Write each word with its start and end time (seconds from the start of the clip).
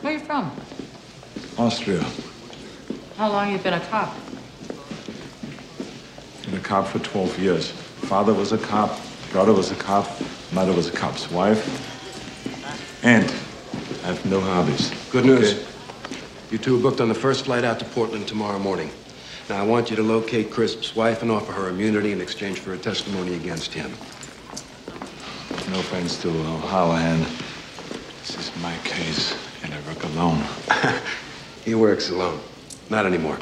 Where 0.00 0.14
are 0.14 0.16
you 0.16 0.24
from? 0.24 0.50
Austria. 1.58 2.04
How 3.16 3.30
long 3.30 3.52
you 3.52 3.58
been 3.58 3.74
a 3.74 3.80
cop? 3.80 4.14
Been 6.44 6.54
a 6.54 6.60
cop 6.60 6.86
for 6.86 7.00
12 7.00 7.38
years. 7.38 7.70
Father 7.70 8.32
was 8.32 8.52
a 8.52 8.58
cop, 8.58 8.98
brother 9.30 9.52
was 9.52 9.70
a 9.70 9.74
cop, 9.76 10.08
mother 10.52 10.72
was 10.72 10.88
a 10.88 10.92
cop's 10.92 11.30
wife. 11.30 11.60
And 13.04 13.24
I 14.02 14.06
have 14.06 14.24
no 14.24 14.40
hobbies. 14.40 14.90
Good 15.10 15.26
news. 15.26 15.52
Okay? 15.52 15.66
You 16.50 16.58
two 16.58 16.78
are 16.78 16.82
booked 16.82 17.02
on 17.02 17.08
the 17.08 17.14
first 17.14 17.44
flight 17.44 17.62
out 17.62 17.78
to 17.80 17.84
Portland 17.84 18.26
tomorrow 18.26 18.58
morning. 18.58 18.90
Now, 19.50 19.62
I 19.62 19.66
want 19.66 19.90
you 19.90 19.96
to 19.96 20.02
locate 20.02 20.50
Crisp's 20.50 20.96
wife 20.96 21.22
and 21.22 21.30
offer 21.30 21.52
her 21.52 21.68
immunity 21.68 22.12
in 22.12 22.20
exchange 22.22 22.60
for 22.60 22.72
a 22.72 22.78
testimony 22.78 23.34
against 23.34 23.74
him. 23.74 23.90
No 25.70 25.78
offense 25.78 26.20
to 26.22 26.28
O'Hallahan. 26.28 27.20
This 28.20 28.38
is 28.38 28.62
my 28.62 28.76
case, 28.78 29.32
and 29.32 29.36
I 29.36 29.38
work 29.38 29.49
alone. 30.14 30.44
He 31.64 31.74
works 31.74 32.10
alone. 32.10 32.40
Not 32.88 33.06
anymore. 33.06 33.38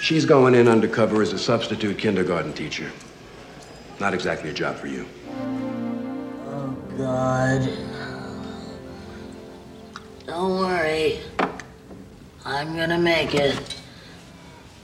She's 0.00 0.24
going 0.24 0.54
in 0.54 0.68
undercover 0.68 1.22
as 1.22 1.32
a 1.32 1.38
substitute 1.38 1.98
kindergarten 1.98 2.52
teacher. 2.52 2.90
Not 4.00 4.12
exactly 4.12 4.50
a 4.50 4.52
job 4.52 4.76
for 4.76 4.88
you. 4.88 5.06
Oh, 6.48 6.76
God. 6.98 7.68
Don't 10.26 10.58
worry. 10.58 11.20
I'm 12.44 12.76
gonna 12.76 12.98
make 12.98 13.34
it. 13.34 13.76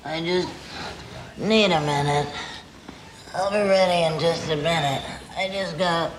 I 0.05 0.21
just 0.21 0.49
need 1.37 1.73
a 1.73 1.81
minute. 1.81 2.33
I'll 3.35 3.51
be 3.51 3.57
ready 3.57 4.15
in 4.15 4.21
just 4.21 4.51
a 4.51 4.57
minute. 4.57 5.03
I 5.37 5.49
just 5.49 5.77
got. 5.77 6.11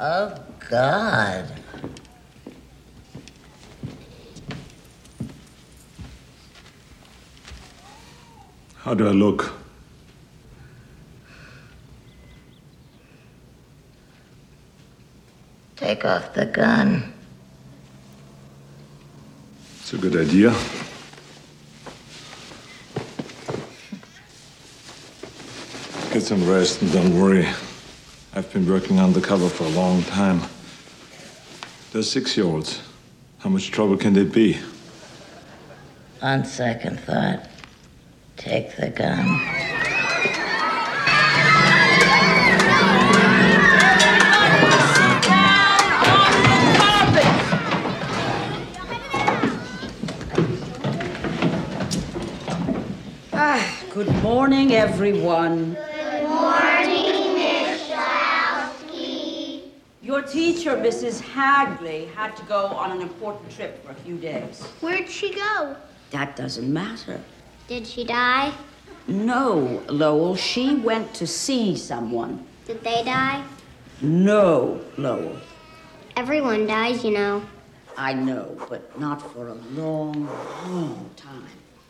Oh, 0.00 0.34
God. 0.68 1.63
How 8.84 8.92
do 8.92 9.08
I 9.08 9.12
look? 9.12 9.50
Take 15.76 16.04
off 16.04 16.34
the 16.34 16.44
gun. 16.44 17.14
It's 19.78 19.94
a 19.94 19.96
good 19.96 20.14
idea. 20.16 20.50
Get 26.12 26.22
some 26.22 26.46
rest 26.46 26.82
and 26.82 26.92
don't 26.92 27.18
worry. 27.18 27.48
I've 28.34 28.52
been 28.52 28.68
working 28.68 29.00
undercover 29.00 29.48
for 29.48 29.64
a 29.64 29.70
long 29.70 30.02
time. 30.02 30.42
They're 31.90 32.02
six 32.02 32.36
year 32.36 32.44
olds. 32.44 32.82
How 33.38 33.48
much 33.48 33.70
trouble 33.70 33.96
can 33.96 34.12
they 34.12 34.24
be? 34.24 34.58
On 36.20 36.44
second 36.44 37.00
thought, 37.00 37.48
take 38.44 38.76
the 38.76 38.90
gun. 38.90 39.24
Ah, 53.32 53.82
Good 53.90 54.08
morning, 54.22 54.74
everyone. 54.74 55.74
Good 55.74 56.28
morning, 56.28 57.34
Miss 57.34 57.88
Schlowski. 57.88 59.62
Your 60.02 60.20
teacher, 60.20 60.76
Mrs. 60.76 61.20
Hagley, 61.22 62.06
had 62.14 62.36
to 62.36 62.44
go 62.44 62.66
on 62.66 62.92
an 62.92 63.00
important 63.00 63.50
trip 63.50 63.82
for 63.82 63.92
a 63.92 63.94
few 63.94 64.18
days. 64.18 64.62
Where'd 64.80 65.08
she 65.08 65.34
go? 65.34 65.76
That 66.10 66.36
doesn't 66.36 66.70
matter. 66.70 67.20
Did 67.66 67.86
she 67.86 68.04
die? 68.04 68.52
No, 69.06 69.82
Lowell, 69.88 70.36
she 70.36 70.76
went 70.76 71.14
to 71.14 71.26
see 71.26 71.76
someone. 71.76 72.46
Did 72.66 72.84
they 72.84 73.02
die? 73.04 73.42
No, 74.02 74.80
Lowell. 74.98 75.38
Everyone 76.16 76.66
dies, 76.66 77.02
you 77.04 77.10
know. 77.10 77.42
I 77.96 78.12
know, 78.12 78.56
but 78.68 78.98
not 79.00 79.22
for 79.32 79.48
a 79.48 79.54
long, 79.54 80.26
long 80.66 81.10
time. 81.16 81.46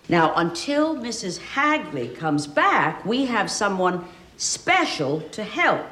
Now, 0.09 0.35
until 0.37 0.95
Mrs. 0.97 1.39
Hagley 1.39 2.09
comes 2.09 2.47
back, 2.47 3.05
we 3.05 3.25
have 3.27 3.51
someone 3.51 4.05
special 4.37 5.23
to 5.33 5.43
help. 5.43 5.87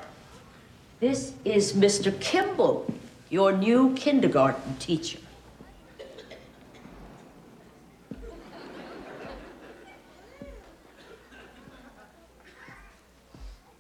This 1.01 1.33
is 1.45 1.73
Mr. 1.73 2.19
Kimball, 2.21 2.93
your 3.31 3.53
new 3.53 3.95
kindergarten 3.95 4.77
teacher. 4.77 5.19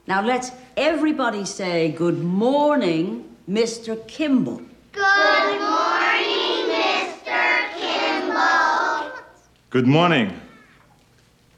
Now, 0.07 0.21
let's 0.21 0.51
everybody 0.77 1.45
say 1.45 1.93
good 1.93 2.19
morning, 2.19 3.37
Mr. 3.49 3.97
Kimball. 4.09 4.61
Good 4.91 5.61
morning, 5.61 6.67
Mr. 6.69 7.73
Kimball. 7.79 9.13
Good 9.71 9.87
morning. 9.87 10.41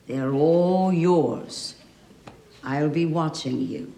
They're 0.07 0.35
all 0.35 0.93
yours. 0.93 1.75
I'll 2.63 2.91
be 2.91 3.07
watching 3.07 3.67
you. 3.67 3.95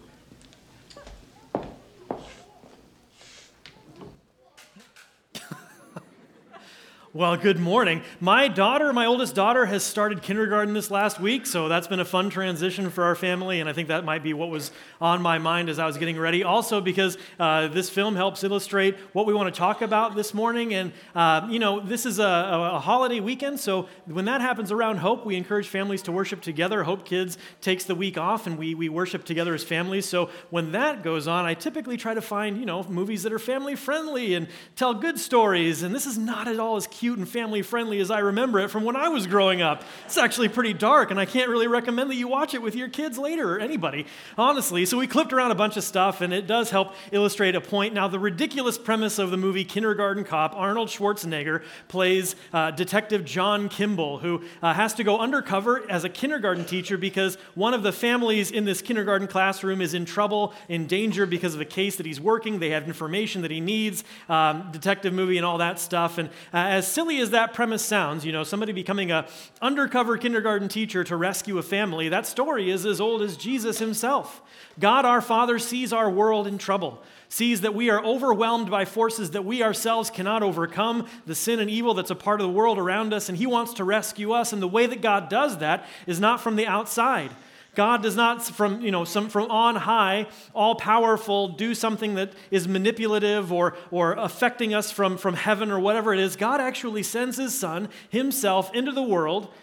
Well, 7.17 7.35
good 7.35 7.57
morning. 7.57 8.03
My 8.19 8.47
daughter, 8.47 8.93
my 8.93 9.07
oldest 9.07 9.33
daughter, 9.33 9.65
has 9.65 9.83
started 9.83 10.21
kindergarten 10.21 10.75
this 10.75 10.91
last 10.91 11.19
week, 11.19 11.47
so 11.47 11.67
that's 11.67 11.87
been 11.87 11.99
a 11.99 12.05
fun 12.05 12.29
transition 12.29 12.91
for 12.91 13.03
our 13.05 13.15
family, 13.15 13.59
and 13.59 13.67
I 13.67 13.73
think 13.73 13.87
that 13.87 14.05
might 14.05 14.21
be 14.21 14.35
what 14.35 14.51
was 14.51 14.69
on 15.01 15.23
my 15.23 15.39
mind 15.39 15.67
as 15.67 15.79
I 15.79 15.87
was 15.87 15.97
getting 15.97 16.19
ready. 16.19 16.43
Also, 16.43 16.79
because 16.79 17.17
uh, 17.39 17.69
this 17.69 17.89
film 17.89 18.15
helps 18.15 18.43
illustrate 18.43 18.97
what 19.13 19.25
we 19.25 19.33
want 19.33 19.51
to 19.51 19.57
talk 19.57 19.81
about 19.81 20.15
this 20.15 20.31
morning, 20.31 20.75
and 20.75 20.93
uh, 21.15 21.47
you 21.49 21.57
know, 21.57 21.79
this 21.79 22.05
is 22.05 22.19
a, 22.19 22.23
a, 22.23 22.79
holiday 22.79 23.19
weekend, 23.19 23.59
so 23.59 23.89
when 24.05 24.25
that 24.25 24.39
happens 24.39 24.71
around 24.71 24.97
Hope, 24.97 25.25
we 25.25 25.35
encourage 25.35 25.67
families 25.67 26.03
to 26.03 26.11
worship 26.11 26.41
together. 26.41 26.83
Hope 26.83 27.03
Kids 27.03 27.39
takes 27.61 27.83
the 27.83 27.95
week 27.95 28.19
off, 28.19 28.45
and 28.45 28.59
we 28.59 28.75
we 28.75 28.89
worship 28.89 29.25
together 29.25 29.55
as 29.55 29.63
families. 29.63 30.05
So 30.05 30.29
when 30.51 30.73
that 30.73 31.01
goes 31.01 31.27
on, 31.27 31.45
I 31.45 31.55
typically 31.55 31.97
try 31.97 32.13
to 32.13 32.21
find 32.21 32.59
you 32.59 32.67
know 32.67 32.83
movies 32.83 33.23
that 33.23 33.33
are 33.33 33.39
family 33.39 33.75
friendly 33.75 34.35
and 34.35 34.47
tell 34.75 34.93
good 34.93 35.17
stories, 35.17 35.81
and 35.81 35.95
this 35.95 36.05
is 36.05 36.19
not 36.19 36.47
at 36.47 36.59
all 36.59 36.75
as 36.75 36.85
cute 36.85 37.06
and 37.13 37.29
family 37.29 37.61
friendly 37.61 37.99
as 37.99 38.11
I 38.11 38.19
remember 38.19 38.59
it 38.59 38.69
from 38.69 38.83
when 38.83 38.95
I 38.95 39.09
was 39.09 39.27
growing 39.27 39.61
up. 39.61 39.83
It's 40.05 40.17
actually 40.17 40.49
pretty 40.49 40.73
dark, 40.73 41.11
and 41.11 41.19
I 41.19 41.25
can't 41.25 41.49
really 41.49 41.67
recommend 41.67 42.09
that 42.09 42.15
you 42.15 42.27
watch 42.27 42.53
it 42.53 42.61
with 42.61 42.75
your 42.75 42.89
kids 42.89 43.17
later 43.17 43.55
or 43.55 43.59
anybody, 43.59 44.05
honestly. 44.37 44.85
So 44.85 44.97
we 44.97 45.07
clipped 45.07 45.33
around 45.33 45.51
a 45.51 45.55
bunch 45.55 45.77
of 45.77 45.83
stuff, 45.83 46.21
and 46.21 46.33
it 46.33 46.47
does 46.47 46.69
help 46.69 46.93
illustrate 47.11 47.55
a 47.55 47.61
point. 47.61 47.93
Now, 47.93 48.07
the 48.07 48.19
ridiculous 48.19 48.77
premise 48.77 49.19
of 49.19 49.31
the 49.31 49.37
movie 49.37 49.63
Kindergarten 49.63 50.23
Cop 50.23 50.55
Arnold 50.55 50.89
Schwarzenegger 50.89 51.63
plays 51.87 52.35
uh, 52.53 52.71
Detective 52.71 53.25
John 53.25 53.69
Kimball, 53.69 54.19
who 54.19 54.43
uh, 54.61 54.73
has 54.73 54.93
to 54.95 55.03
go 55.03 55.19
undercover 55.19 55.89
as 55.89 56.03
a 56.03 56.09
kindergarten 56.09 56.65
teacher 56.65 56.97
because 56.97 57.37
one 57.55 57.73
of 57.73 57.83
the 57.83 57.91
families 57.91 58.51
in 58.51 58.65
this 58.65 58.81
kindergarten 58.81 59.27
classroom 59.27 59.81
is 59.81 59.93
in 59.93 60.05
trouble, 60.05 60.53
in 60.67 60.87
danger 60.87 61.25
because 61.25 61.55
of 61.55 61.61
a 61.61 61.65
case 61.65 61.95
that 61.97 62.05
he's 62.05 62.21
working. 62.21 62.59
They 62.59 62.69
have 62.71 62.85
information 62.85 63.41
that 63.41 63.51
he 63.51 63.59
needs, 63.59 64.03
um, 64.29 64.69
detective 64.71 65.13
movie, 65.13 65.37
and 65.37 65.45
all 65.45 65.59
that 65.59 65.79
stuff. 65.79 66.17
And 66.17 66.29
uh, 66.53 66.77
as 66.77 66.87
silly 66.97 67.19
as 67.19 67.29
that 67.29 67.53
premise 67.53 67.85
sounds, 67.85 68.25
you 68.25 68.31
know, 68.31 68.43
somebody 68.43 68.71
becoming 68.71 69.11
a 69.11 69.27
undercover 69.61 70.17
kindergarten 70.17 70.67
teacher 70.67 71.03
to 71.03 71.15
rescue 71.15 71.59
a 71.59 71.61
family, 71.61 72.09
that 72.09 72.25
story 72.25 72.71
is 72.71 72.87
as 72.87 72.99
old 72.99 73.21
as 73.21 73.37
Jesus 73.37 73.77
himself. 73.77 74.41
God 74.79 75.05
our 75.05 75.21
Father 75.21 75.59
sees 75.59 75.93
our 75.93 76.09
world 76.09 76.47
in 76.47 76.57
trouble, 76.57 77.03
sees 77.29 77.61
that 77.61 77.75
we 77.75 77.91
are 77.91 78.03
overwhelmed 78.03 78.71
by 78.71 78.83
forces 78.83 79.29
that 79.29 79.45
we 79.45 79.61
ourselves 79.61 80.09
cannot 80.09 80.41
overcome, 80.41 81.07
the 81.27 81.35
sin 81.35 81.59
and 81.59 81.69
evil 81.69 81.93
that's 81.93 82.09
a 82.09 82.15
part 82.15 82.41
of 82.41 82.47
the 82.47 82.53
world 82.53 82.79
around 82.79 83.13
us, 83.13 83.29
and 83.29 83.37
he 83.37 83.45
wants 83.45 83.75
to 83.75 83.83
rescue 83.83 84.31
us. 84.31 84.51
And 84.51 84.59
the 84.59 84.67
way 84.67 84.87
that 84.87 85.03
God 85.03 85.29
does 85.29 85.59
that 85.59 85.85
is 86.07 86.19
not 86.19 86.41
from 86.41 86.55
the 86.55 86.65
outside. 86.65 87.29
God 87.77 88.01
does 88.01 88.15
not, 88.15 88.43
from, 88.43 88.81
you 88.81 88.89
know, 88.89 89.05
some, 89.05 89.29
from 89.29 89.51
on 89.51 89.75
high, 89.75 90.25
all 90.55 90.73
powerful, 90.73 91.49
do 91.49 91.75
something 91.75 92.15
that 92.15 92.33
is 92.49 92.67
manipulative 92.67 93.53
or, 93.53 93.75
or 93.91 94.13
affecting 94.13 94.73
us 94.73 94.91
from, 94.91 95.15
from 95.15 95.35
heaven 95.35 95.69
or 95.69 95.79
whatever 95.79 96.11
it 96.11 96.19
is. 96.19 96.35
God 96.35 96.59
actually 96.59 97.03
sends 97.03 97.37
his 97.37 97.53
son, 97.53 97.89
himself, 98.09 98.73
into 98.73 98.91
the 98.91 99.03
world 99.03 99.53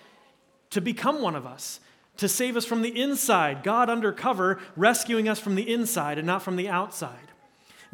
to 0.70 0.80
become 0.80 1.22
one 1.22 1.34
of 1.34 1.44
us, 1.44 1.80
to 2.18 2.28
save 2.28 2.56
us 2.56 2.64
from 2.64 2.82
the 2.82 3.02
inside. 3.02 3.64
God 3.64 3.90
undercover, 3.90 4.60
rescuing 4.76 5.28
us 5.28 5.40
from 5.40 5.56
the 5.56 5.68
inside 5.68 6.16
and 6.16 6.24
not 6.24 6.40
from 6.40 6.54
the 6.54 6.68
outside. 6.68 7.32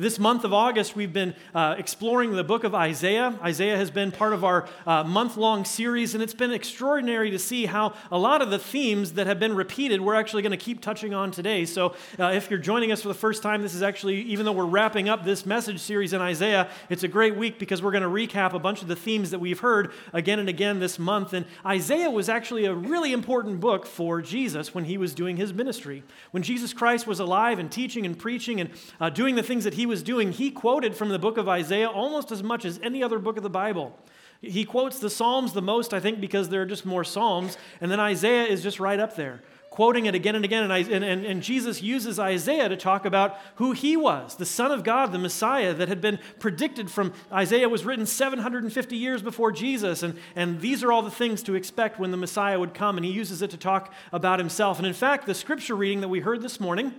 This 0.00 0.18
month 0.18 0.44
of 0.44 0.54
August, 0.54 0.96
we've 0.96 1.12
been 1.12 1.34
uh, 1.54 1.74
exploring 1.76 2.32
the 2.32 2.42
book 2.42 2.64
of 2.64 2.74
Isaiah. 2.74 3.38
Isaiah 3.42 3.76
has 3.76 3.90
been 3.90 4.10
part 4.10 4.32
of 4.32 4.44
our 4.44 4.66
uh, 4.86 5.04
month 5.04 5.36
long 5.36 5.66
series, 5.66 6.14
and 6.14 6.22
it's 6.22 6.32
been 6.32 6.52
extraordinary 6.52 7.30
to 7.32 7.38
see 7.38 7.66
how 7.66 7.92
a 8.10 8.16
lot 8.16 8.40
of 8.40 8.50
the 8.50 8.58
themes 8.58 9.12
that 9.12 9.26
have 9.26 9.38
been 9.38 9.54
repeated 9.54 10.00
we're 10.00 10.14
actually 10.14 10.40
going 10.40 10.52
to 10.52 10.56
keep 10.56 10.80
touching 10.80 11.12
on 11.12 11.30
today. 11.30 11.66
So, 11.66 11.94
uh, 12.18 12.28
if 12.28 12.48
you're 12.48 12.58
joining 12.58 12.92
us 12.92 13.02
for 13.02 13.08
the 13.08 13.14
first 13.14 13.42
time, 13.42 13.60
this 13.60 13.74
is 13.74 13.82
actually, 13.82 14.22
even 14.22 14.46
though 14.46 14.52
we're 14.52 14.64
wrapping 14.64 15.10
up 15.10 15.22
this 15.22 15.44
message 15.44 15.80
series 15.80 16.14
in 16.14 16.22
Isaiah, 16.22 16.70
it's 16.88 17.02
a 17.02 17.08
great 17.08 17.36
week 17.36 17.58
because 17.58 17.82
we're 17.82 17.92
going 17.92 18.02
to 18.02 18.08
recap 18.08 18.54
a 18.54 18.58
bunch 18.58 18.80
of 18.80 18.88
the 18.88 18.96
themes 18.96 19.32
that 19.32 19.38
we've 19.38 19.60
heard 19.60 19.92
again 20.14 20.38
and 20.38 20.48
again 20.48 20.78
this 20.78 20.98
month. 20.98 21.34
And 21.34 21.44
Isaiah 21.66 22.10
was 22.10 22.30
actually 22.30 22.64
a 22.64 22.72
really 22.72 23.12
important 23.12 23.60
book 23.60 23.84
for 23.84 24.22
Jesus 24.22 24.74
when 24.74 24.84
he 24.84 24.96
was 24.96 25.12
doing 25.12 25.36
his 25.36 25.52
ministry. 25.52 26.04
When 26.30 26.42
Jesus 26.42 26.72
Christ 26.72 27.06
was 27.06 27.20
alive 27.20 27.58
and 27.58 27.70
teaching 27.70 28.06
and 28.06 28.18
preaching 28.18 28.62
and 28.62 28.70
uh, 28.98 29.10
doing 29.10 29.34
the 29.34 29.42
things 29.42 29.64
that 29.64 29.74
he 29.74 29.89
was 29.90 30.02
doing, 30.02 30.32
he 30.32 30.50
quoted 30.50 30.96
from 30.96 31.10
the 31.10 31.18
book 31.18 31.36
of 31.36 31.48
Isaiah 31.48 31.90
almost 31.90 32.32
as 32.32 32.42
much 32.42 32.64
as 32.64 32.80
any 32.82 33.02
other 33.02 33.18
book 33.18 33.36
of 33.36 33.42
the 33.42 33.50
Bible. 33.50 33.98
He 34.40 34.64
quotes 34.64 34.98
the 34.98 35.10
Psalms 35.10 35.52
the 35.52 35.60
most, 35.60 35.92
I 35.92 36.00
think, 36.00 36.18
because 36.18 36.48
there 36.48 36.62
are 36.62 36.66
just 36.66 36.86
more 36.86 37.04
Psalms, 37.04 37.58
and 37.82 37.90
then 37.90 38.00
Isaiah 38.00 38.44
is 38.44 38.62
just 38.62 38.80
right 38.80 38.98
up 38.98 39.16
there 39.16 39.42
quoting 39.70 40.06
it 40.06 40.14
again 40.14 40.34
and 40.34 40.44
again. 40.44 40.68
And, 40.68 41.04
and, 41.04 41.24
and, 41.24 41.42
Jesus 41.42 41.80
uses 41.80 42.18
Isaiah 42.18 42.68
to 42.68 42.76
talk 42.76 43.06
about 43.06 43.38
who 43.54 43.72
he 43.72 43.96
was, 43.96 44.34
the 44.34 44.44
Son 44.44 44.72
of 44.72 44.84
God, 44.84 45.12
the 45.12 45.18
Messiah 45.18 45.72
that 45.74 45.88
had 45.88 46.00
been 46.00 46.18
predicted 46.38 46.90
from 46.90 47.14
Isaiah 47.32 47.68
was 47.68 47.84
written 47.84 48.04
750 48.04 48.96
years 48.96 49.22
before 49.22 49.52
Jesus. 49.52 50.02
And, 50.02 50.18
and 50.34 50.60
these 50.60 50.82
are 50.82 50.92
all 50.92 51.02
the 51.02 51.10
things 51.10 51.42
to 51.44 51.54
expect 51.54 51.98
when 51.98 52.10
the 52.10 52.16
Messiah 52.16 52.58
would 52.58 52.74
come. 52.74 52.96
And 52.96 53.06
he 53.06 53.12
uses 53.12 53.42
it 53.42 53.50
to 53.52 53.56
talk 53.56 53.94
about 54.12 54.38
himself. 54.40 54.78
And 54.78 54.86
in 54.86 54.92
fact, 54.92 55.26
the 55.26 55.34
scripture 55.34 55.76
reading 55.76 56.00
that 56.00 56.08
we 56.08 56.20
heard 56.20 56.42
this 56.42 56.58
morning 56.58 56.92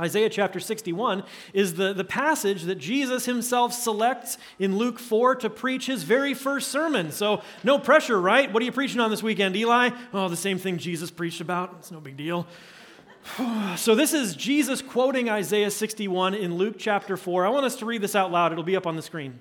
Isaiah 0.00 0.28
chapter 0.28 0.60
61 0.60 1.22
is 1.54 1.74
the, 1.74 1.94
the 1.94 2.04
passage 2.04 2.64
that 2.64 2.74
Jesus 2.74 3.24
himself 3.24 3.72
selects 3.72 4.36
in 4.58 4.76
Luke 4.76 4.98
4 4.98 5.36
to 5.36 5.50
preach 5.50 5.86
his 5.86 6.02
very 6.02 6.34
first 6.34 6.68
sermon. 6.68 7.12
So, 7.12 7.42
no 7.64 7.78
pressure, 7.78 8.20
right? 8.20 8.52
What 8.52 8.62
are 8.62 8.66
you 8.66 8.72
preaching 8.72 9.00
on 9.00 9.10
this 9.10 9.22
weekend, 9.22 9.56
Eli? 9.56 9.90
Oh, 10.12 10.28
the 10.28 10.36
same 10.36 10.58
thing 10.58 10.76
Jesus 10.76 11.10
preached 11.10 11.40
about. 11.40 11.76
It's 11.78 11.90
no 11.90 12.00
big 12.00 12.16
deal. 12.16 12.46
So, 13.76 13.94
this 13.94 14.12
is 14.12 14.36
Jesus 14.36 14.80
quoting 14.82 15.28
Isaiah 15.28 15.70
61 15.70 16.34
in 16.34 16.56
Luke 16.56 16.76
chapter 16.78 17.16
4. 17.16 17.44
I 17.44 17.48
want 17.48 17.66
us 17.66 17.76
to 17.76 17.86
read 17.86 18.00
this 18.00 18.14
out 18.14 18.30
loud. 18.30 18.52
It'll 18.52 18.64
be 18.64 18.76
up 18.76 18.86
on 18.86 18.96
the 18.96 19.02
screen. 19.02 19.38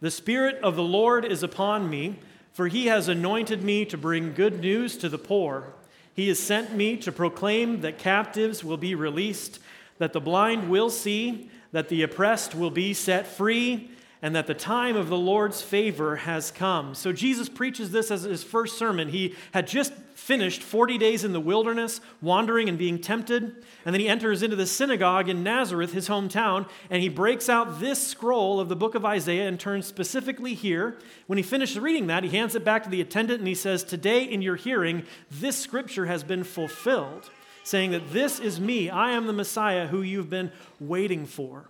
The 0.00 0.10
Spirit 0.10 0.56
of 0.62 0.76
the 0.76 0.82
Lord 0.82 1.24
is 1.24 1.42
upon 1.42 1.88
me, 1.88 2.18
for 2.52 2.68
he 2.68 2.86
has 2.86 3.08
anointed 3.08 3.62
me 3.62 3.84
to 3.86 3.96
bring 3.96 4.34
good 4.34 4.60
news 4.60 4.96
to 4.98 5.08
the 5.08 5.18
poor. 5.18 5.72
He 6.16 6.28
has 6.28 6.38
sent 6.38 6.74
me 6.74 6.96
to 6.96 7.12
proclaim 7.12 7.82
that 7.82 7.98
captives 7.98 8.64
will 8.64 8.78
be 8.78 8.94
released 8.94 9.60
that 9.98 10.12
the 10.12 10.20
blind 10.20 10.70
will 10.70 10.90
see, 10.90 11.50
that 11.72 11.88
the 11.88 12.02
oppressed 12.02 12.54
will 12.54 12.70
be 12.70 12.94
set 12.94 13.26
free, 13.26 13.90
and 14.22 14.34
that 14.34 14.46
the 14.46 14.54
time 14.54 14.96
of 14.96 15.08
the 15.08 15.16
Lord's 15.16 15.62
favor 15.62 16.16
has 16.16 16.50
come. 16.50 16.94
So 16.94 17.12
Jesus 17.12 17.48
preaches 17.48 17.90
this 17.90 18.10
as 18.10 18.22
his 18.22 18.42
first 18.42 18.78
sermon. 18.78 19.08
He 19.08 19.34
had 19.52 19.66
just 19.66 19.92
finished 20.14 20.62
40 20.62 20.98
days 20.98 21.24
in 21.24 21.32
the 21.32 21.40
wilderness, 21.40 22.00
wandering 22.22 22.68
and 22.68 22.78
being 22.78 22.98
tempted, 22.98 23.42
and 23.84 23.94
then 23.94 24.00
he 24.00 24.08
enters 24.08 24.42
into 24.42 24.56
the 24.56 24.66
synagogue 24.66 25.28
in 25.28 25.42
Nazareth, 25.42 25.92
his 25.92 26.08
hometown, 26.08 26.68
and 26.88 27.02
he 27.02 27.08
breaks 27.08 27.48
out 27.48 27.78
this 27.78 28.04
scroll 28.04 28.58
of 28.58 28.68
the 28.68 28.76
book 28.76 28.94
of 28.94 29.04
Isaiah 29.04 29.46
and 29.46 29.60
turns 29.60 29.86
specifically 29.86 30.54
here. 30.54 30.96
When 31.26 31.36
he 31.36 31.42
finishes 31.42 31.78
reading 31.78 32.06
that, 32.06 32.24
he 32.24 32.30
hands 32.30 32.54
it 32.54 32.64
back 32.64 32.84
to 32.84 32.90
the 32.90 33.00
attendant 33.00 33.40
and 33.40 33.48
he 33.48 33.54
says, 33.54 33.84
Today 33.84 34.24
in 34.24 34.42
your 34.42 34.56
hearing, 34.56 35.04
this 35.30 35.58
scripture 35.58 36.06
has 36.06 36.24
been 36.24 36.44
fulfilled 36.44 37.30
saying 37.66 37.90
that 37.90 38.12
this 38.12 38.38
is 38.38 38.60
me. 38.60 38.88
I 38.88 39.10
am 39.10 39.26
the 39.26 39.32
Messiah 39.32 39.88
who 39.88 40.00
you've 40.00 40.30
been 40.30 40.52
waiting 40.78 41.26
for. 41.26 41.68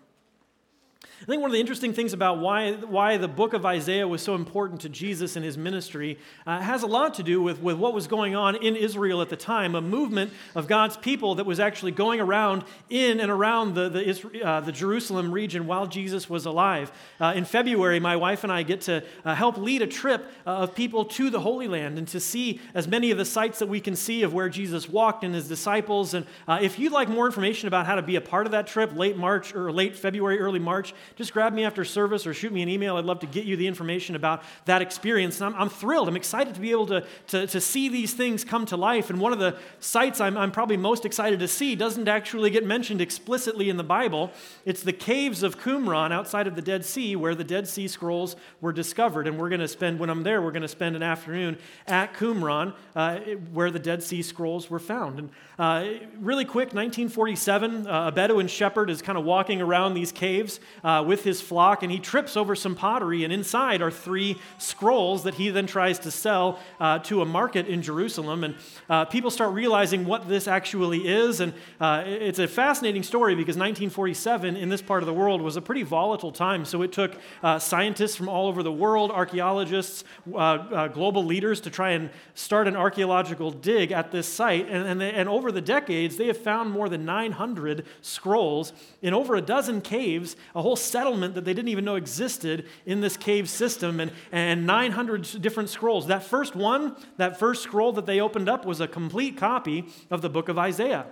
I 1.22 1.24
think 1.24 1.40
one 1.40 1.50
of 1.50 1.54
the 1.54 1.60
interesting 1.60 1.94
things 1.94 2.12
about 2.12 2.40
why, 2.40 2.72
why 2.72 3.16
the 3.16 3.26
book 3.26 3.54
of 3.54 3.64
Isaiah 3.64 4.06
was 4.06 4.20
so 4.20 4.34
important 4.34 4.82
to 4.82 4.90
Jesus 4.90 5.34
and 5.34 5.44
his 5.44 5.56
ministry 5.56 6.18
uh, 6.46 6.60
has 6.60 6.82
a 6.82 6.86
lot 6.86 7.14
to 7.14 7.22
do 7.22 7.40
with, 7.40 7.58
with 7.62 7.78
what 7.78 7.94
was 7.94 8.06
going 8.06 8.36
on 8.36 8.54
in 8.56 8.76
Israel 8.76 9.22
at 9.22 9.30
the 9.30 9.36
time, 9.36 9.74
a 9.74 9.80
movement 9.80 10.30
of 10.54 10.66
God's 10.66 10.94
people 10.94 11.36
that 11.36 11.46
was 11.46 11.58
actually 11.58 11.92
going 11.92 12.20
around 12.20 12.64
in 12.90 13.18
and 13.18 13.30
around 13.30 13.74
the, 13.74 13.88
the, 13.88 14.44
uh, 14.44 14.60
the 14.60 14.72
Jerusalem 14.72 15.32
region 15.32 15.66
while 15.66 15.86
Jesus 15.86 16.28
was 16.28 16.44
alive. 16.44 16.92
Uh, 17.18 17.32
in 17.34 17.46
February, 17.46 17.98
my 17.98 18.16
wife 18.16 18.44
and 18.44 18.52
I 18.52 18.62
get 18.62 18.82
to 18.82 19.02
uh, 19.24 19.34
help 19.34 19.56
lead 19.56 19.80
a 19.80 19.86
trip 19.86 20.30
uh, 20.46 20.50
of 20.50 20.74
people 20.74 21.06
to 21.06 21.30
the 21.30 21.40
Holy 21.40 21.66
Land 21.66 21.96
and 21.96 22.06
to 22.08 22.20
see 22.20 22.60
as 22.74 22.86
many 22.86 23.10
of 23.10 23.16
the 23.16 23.24
sites 23.24 23.58
that 23.60 23.70
we 23.70 23.80
can 23.80 23.96
see 23.96 24.22
of 24.22 24.34
where 24.34 24.50
Jesus 24.50 24.86
walked 24.86 25.24
and 25.24 25.34
his 25.34 25.48
disciples. 25.48 26.12
And 26.12 26.26
uh, 26.46 26.58
if 26.60 26.78
you'd 26.78 26.92
like 26.92 27.08
more 27.08 27.24
information 27.24 27.68
about 27.68 27.86
how 27.86 27.94
to 27.94 28.02
be 28.02 28.16
a 28.16 28.20
part 28.20 28.44
of 28.44 28.52
that 28.52 28.66
trip, 28.66 28.94
late 28.94 29.16
March 29.16 29.54
or 29.54 29.72
late 29.72 29.96
February, 29.96 30.38
early 30.40 30.58
March, 30.58 30.92
just 31.14 31.32
grab 31.32 31.52
me 31.52 31.64
after 31.64 31.84
service 31.84 32.26
or 32.26 32.34
shoot 32.34 32.52
me 32.52 32.62
an 32.62 32.68
email. 32.68 32.96
I'd 32.96 33.04
love 33.04 33.20
to 33.20 33.26
get 33.26 33.44
you 33.44 33.56
the 33.56 33.66
information 33.66 34.16
about 34.16 34.42
that 34.64 34.82
experience. 34.82 35.40
And 35.40 35.54
I'm, 35.54 35.62
I'm 35.62 35.68
thrilled. 35.68 36.08
I'm 36.08 36.16
excited 36.16 36.54
to 36.54 36.60
be 36.60 36.70
able 36.70 36.86
to, 36.86 37.04
to, 37.28 37.46
to, 37.46 37.60
see 37.60 37.88
these 37.88 38.14
things 38.14 38.44
come 38.44 38.66
to 38.66 38.76
life. 38.76 39.10
And 39.10 39.20
one 39.20 39.32
of 39.32 39.38
the 39.38 39.56
sites 39.80 40.20
I'm, 40.20 40.36
I'm 40.36 40.52
probably 40.52 40.76
most 40.76 41.04
excited 41.04 41.38
to 41.40 41.48
see 41.48 41.74
doesn't 41.74 42.08
actually 42.08 42.50
get 42.50 42.64
mentioned 42.64 43.00
explicitly 43.00 43.68
in 43.68 43.76
the 43.76 43.84
Bible. 43.84 44.32
It's 44.64 44.82
the 44.82 44.92
caves 44.92 45.42
of 45.42 45.58
Qumran 45.58 46.12
outside 46.12 46.46
of 46.46 46.56
the 46.56 46.62
Dead 46.62 46.84
Sea, 46.84 47.16
where 47.16 47.34
the 47.34 47.44
Dead 47.44 47.68
Sea 47.68 47.88
Scrolls 47.88 48.36
were 48.60 48.72
discovered. 48.72 49.26
And 49.26 49.38
we're 49.38 49.48
going 49.48 49.60
to 49.60 49.68
spend, 49.68 49.98
when 49.98 50.10
I'm 50.10 50.22
there, 50.22 50.42
we're 50.42 50.52
going 50.52 50.62
to 50.62 50.68
spend 50.68 50.96
an 50.96 51.02
afternoon 51.02 51.58
at 51.86 52.14
Qumran, 52.14 52.74
uh, 52.94 53.18
where 53.52 53.70
the 53.70 53.78
Dead 53.78 54.02
Sea 54.02 54.22
Scrolls 54.22 54.70
were 54.70 54.78
found. 54.78 55.18
And 55.18 55.30
uh, 55.58 55.86
really 56.20 56.44
quick, 56.44 56.74
1947, 56.74 57.86
uh, 57.86 58.08
a 58.08 58.12
Bedouin 58.12 58.48
shepherd 58.48 58.90
is 58.90 59.02
kind 59.02 59.18
of 59.18 59.24
walking 59.24 59.62
around 59.62 59.94
these 59.94 60.12
caves 60.12 60.60
uh, 60.96 61.02
with 61.02 61.24
his 61.24 61.40
flock, 61.40 61.82
and 61.82 61.92
he 61.92 61.98
trips 61.98 62.36
over 62.36 62.54
some 62.54 62.74
pottery, 62.74 63.24
and 63.24 63.32
inside 63.32 63.82
are 63.82 63.90
three 63.90 64.38
scrolls 64.58 65.24
that 65.24 65.34
he 65.34 65.50
then 65.50 65.66
tries 65.66 65.98
to 65.98 66.10
sell 66.10 66.58
uh, 66.80 66.98
to 67.00 67.22
a 67.22 67.24
market 67.24 67.66
in 67.66 67.82
Jerusalem. 67.82 68.44
And 68.44 68.54
uh, 68.88 69.04
people 69.04 69.30
start 69.30 69.52
realizing 69.52 70.06
what 70.06 70.28
this 70.28 70.48
actually 70.48 71.06
is, 71.08 71.40
and 71.40 71.52
uh, 71.80 72.04
it's 72.06 72.38
a 72.38 72.48
fascinating 72.48 73.02
story 73.02 73.34
because 73.34 73.56
1947 73.56 74.56
in 74.56 74.68
this 74.68 74.82
part 74.82 75.02
of 75.02 75.06
the 75.06 75.14
world 75.14 75.42
was 75.42 75.56
a 75.56 75.62
pretty 75.62 75.82
volatile 75.82 76.32
time. 76.32 76.64
So 76.64 76.82
it 76.82 76.92
took 76.92 77.12
scientists 77.58 78.16
from 78.16 78.28
all 78.28 78.48
over 78.48 78.62
the 78.62 78.72
world, 78.72 79.10
archaeologists, 79.10 80.04
global 80.24 81.24
leaders 81.24 81.60
to 81.62 81.70
try 81.70 81.90
and 81.90 82.10
start 82.34 82.68
an 82.68 82.76
archaeological 82.76 83.50
dig 83.50 83.92
at 83.92 84.10
this 84.10 84.26
site, 84.26 84.68
and, 84.68 84.86
and, 84.86 85.00
they, 85.00 85.12
and 85.12 85.28
over 85.28 85.52
the 85.52 85.60
decades, 85.60 86.16
they 86.16 86.26
have 86.26 86.36
found 86.36 86.70
more 86.70 86.88
than 86.88 87.04
900 87.04 87.84
scrolls 88.00 88.72
in 89.02 89.12
over 89.14 89.34
a 89.34 89.40
dozen 89.40 89.80
caves, 89.80 90.36
a 90.54 90.62
whole 90.62 90.76
settlement 90.86 91.34
that 91.34 91.44
they 91.44 91.54
didn't 91.54 91.68
even 91.68 91.84
know 91.84 91.96
existed 91.96 92.66
in 92.84 93.00
this 93.00 93.16
cave 93.16 93.48
system, 93.48 94.00
and, 94.00 94.12
and 94.32 94.66
900 94.66 95.40
different 95.40 95.68
scrolls. 95.68 96.06
That 96.06 96.22
first 96.22 96.54
one, 96.54 96.96
that 97.16 97.38
first 97.38 97.62
scroll 97.62 97.92
that 97.92 98.06
they 98.06 98.20
opened 98.20 98.48
up, 98.48 98.64
was 98.64 98.80
a 98.80 98.88
complete 98.88 99.36
copy 99.36 99.86
of 100.10 100.22
the 100.22 100.30
book 100.30 100.48
of 100.48 100.58
Isaiah. 100.58 101.06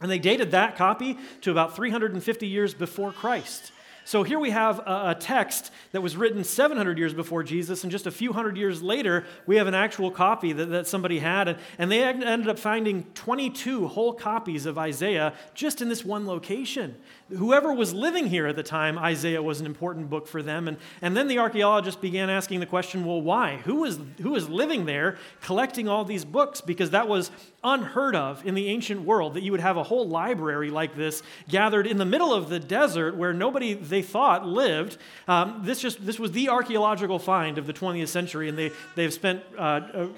And 0.00 0.10
they 0.10 0.18
dated 0.18 0.50
that 0.50 0.76
copy 0.76 1.16
to 1.40 1.50
about 1.50 1.74
350 1.74 2.46
years 2.46 2.74
before 2.74 3.12
Christ. 3.12 3.72
So 4.06 4.22
here 4.22 4.38
we 4.38 4.50
have 4.50 4.78
a, 4.86 5.16
text 5.18 5.72
that 5.90 6.00
was 6.00 6.16
written 6.16 6.44
700 6.44 6.96
years 6.96 7.12
before 7.12 7.42
Jesus, 7.42 7.82
and 7.82 7.90
just 7.90 8.06
a 8.06 8.12
few 8.12 8.32
hundred 8.32 8.56
years 8.56 8.80
later, 8.80 9.24
we 9.46 9.56
have 9.56 9.66
an 9.66 9.74
actual 9.74 10.12
copy 10.12 10.52
that, 10.52 10.66
that 10.66 10.86
somebody 10.86 11.18
had. 11.18 11.48
And, 11.48 11.58
and 11.76 11.90
they 11.90 12.04
ended 12.04 12.48
up 12.48 12.56
finding 12.56 13.02
22 13.14 13.88
whole 13.88 14.12
copies 14.12 14.64
of 14.64 14.78
Isaiah 14.78 15.34
just 15.54 15.82
in 15.82 15.88
this 15.88 16.04
one 16.04 16.24
location 16.24 16.94
whoever 17.30 17.72
was 17.72 17.92
living 17.92 18.28
here 18.28 18.46
at 18.46 18.56
the 18.56 18.62
time, 18.62 18.98
Isaiah 18.98 19.42
was 19.42 19.60
an 19.60 19.66
important 19.66 20.08
book 20.08 20.26
for 20.28 20.42
them. 20.42 20.68
And, 20.68 20.76
and 21.02 21.16
then 21.16 21.26
the 21.28 21.38
archaeologists 21.38 22.00
began 22.00 22.30
asking 22.30 22.60
the 22.60 22.66
question 22.66 23.04
well, 23.04 23.20
why? 23.20 23.58
Who 23.64 23.76
was, 23.76 23.98
who 24.20 24.30
was 24.30 24.48
living 24.48 24.86
there 24.86 25.16
collecting 25.40 25.88
all 25.88 26.04
these 26.04 26.24
books? 26.24 26.60
Because 26.60 26.90
that 26.90 27.08
was 27.08 27.30
unheard 27.66 28.14
of 28.14 28.46
in 28.46 28.54
the 28.54 28.68
ancient 28.68 29.02
world, 29.02 29.34
that 29.34 29.42
you 29.42 29.50
would 29.50 29.60
have 29.60 29.76
a 29.76 29.82
whole 29.82 30.08
library 30.08 30.70
like 30.70 30.94
this 30.96 31.22
gathered 31.48 31.86
in 31.86 31.98
the 31.98 32.04
middle 32.04 32.32
of 32.32 32.48
the 32.48 32.60
desert 32.60 33.16
where 33.16 33.34
nobody 33.34 33.74
they 33.74 34.00
thought 34.00 34.46
lived. 34.46 34.96
Um, 35.26 35.60
this, 35.64 35.80
just, 35.80 36.06
this 36.06 36.18
was 36.18 36.32
the 36.32 36.48
archaeological 36.48 37.18
find 37.18 37.58
of 37.58 37.66
the 37.66 37.72
20th 37.72 38.08
century, 38.08 38.48
and 38.48 38.56
they, 38.56 38.70
they've 38.94 39.12
spent. 39.12 39.42
Uh, 39.58 40.08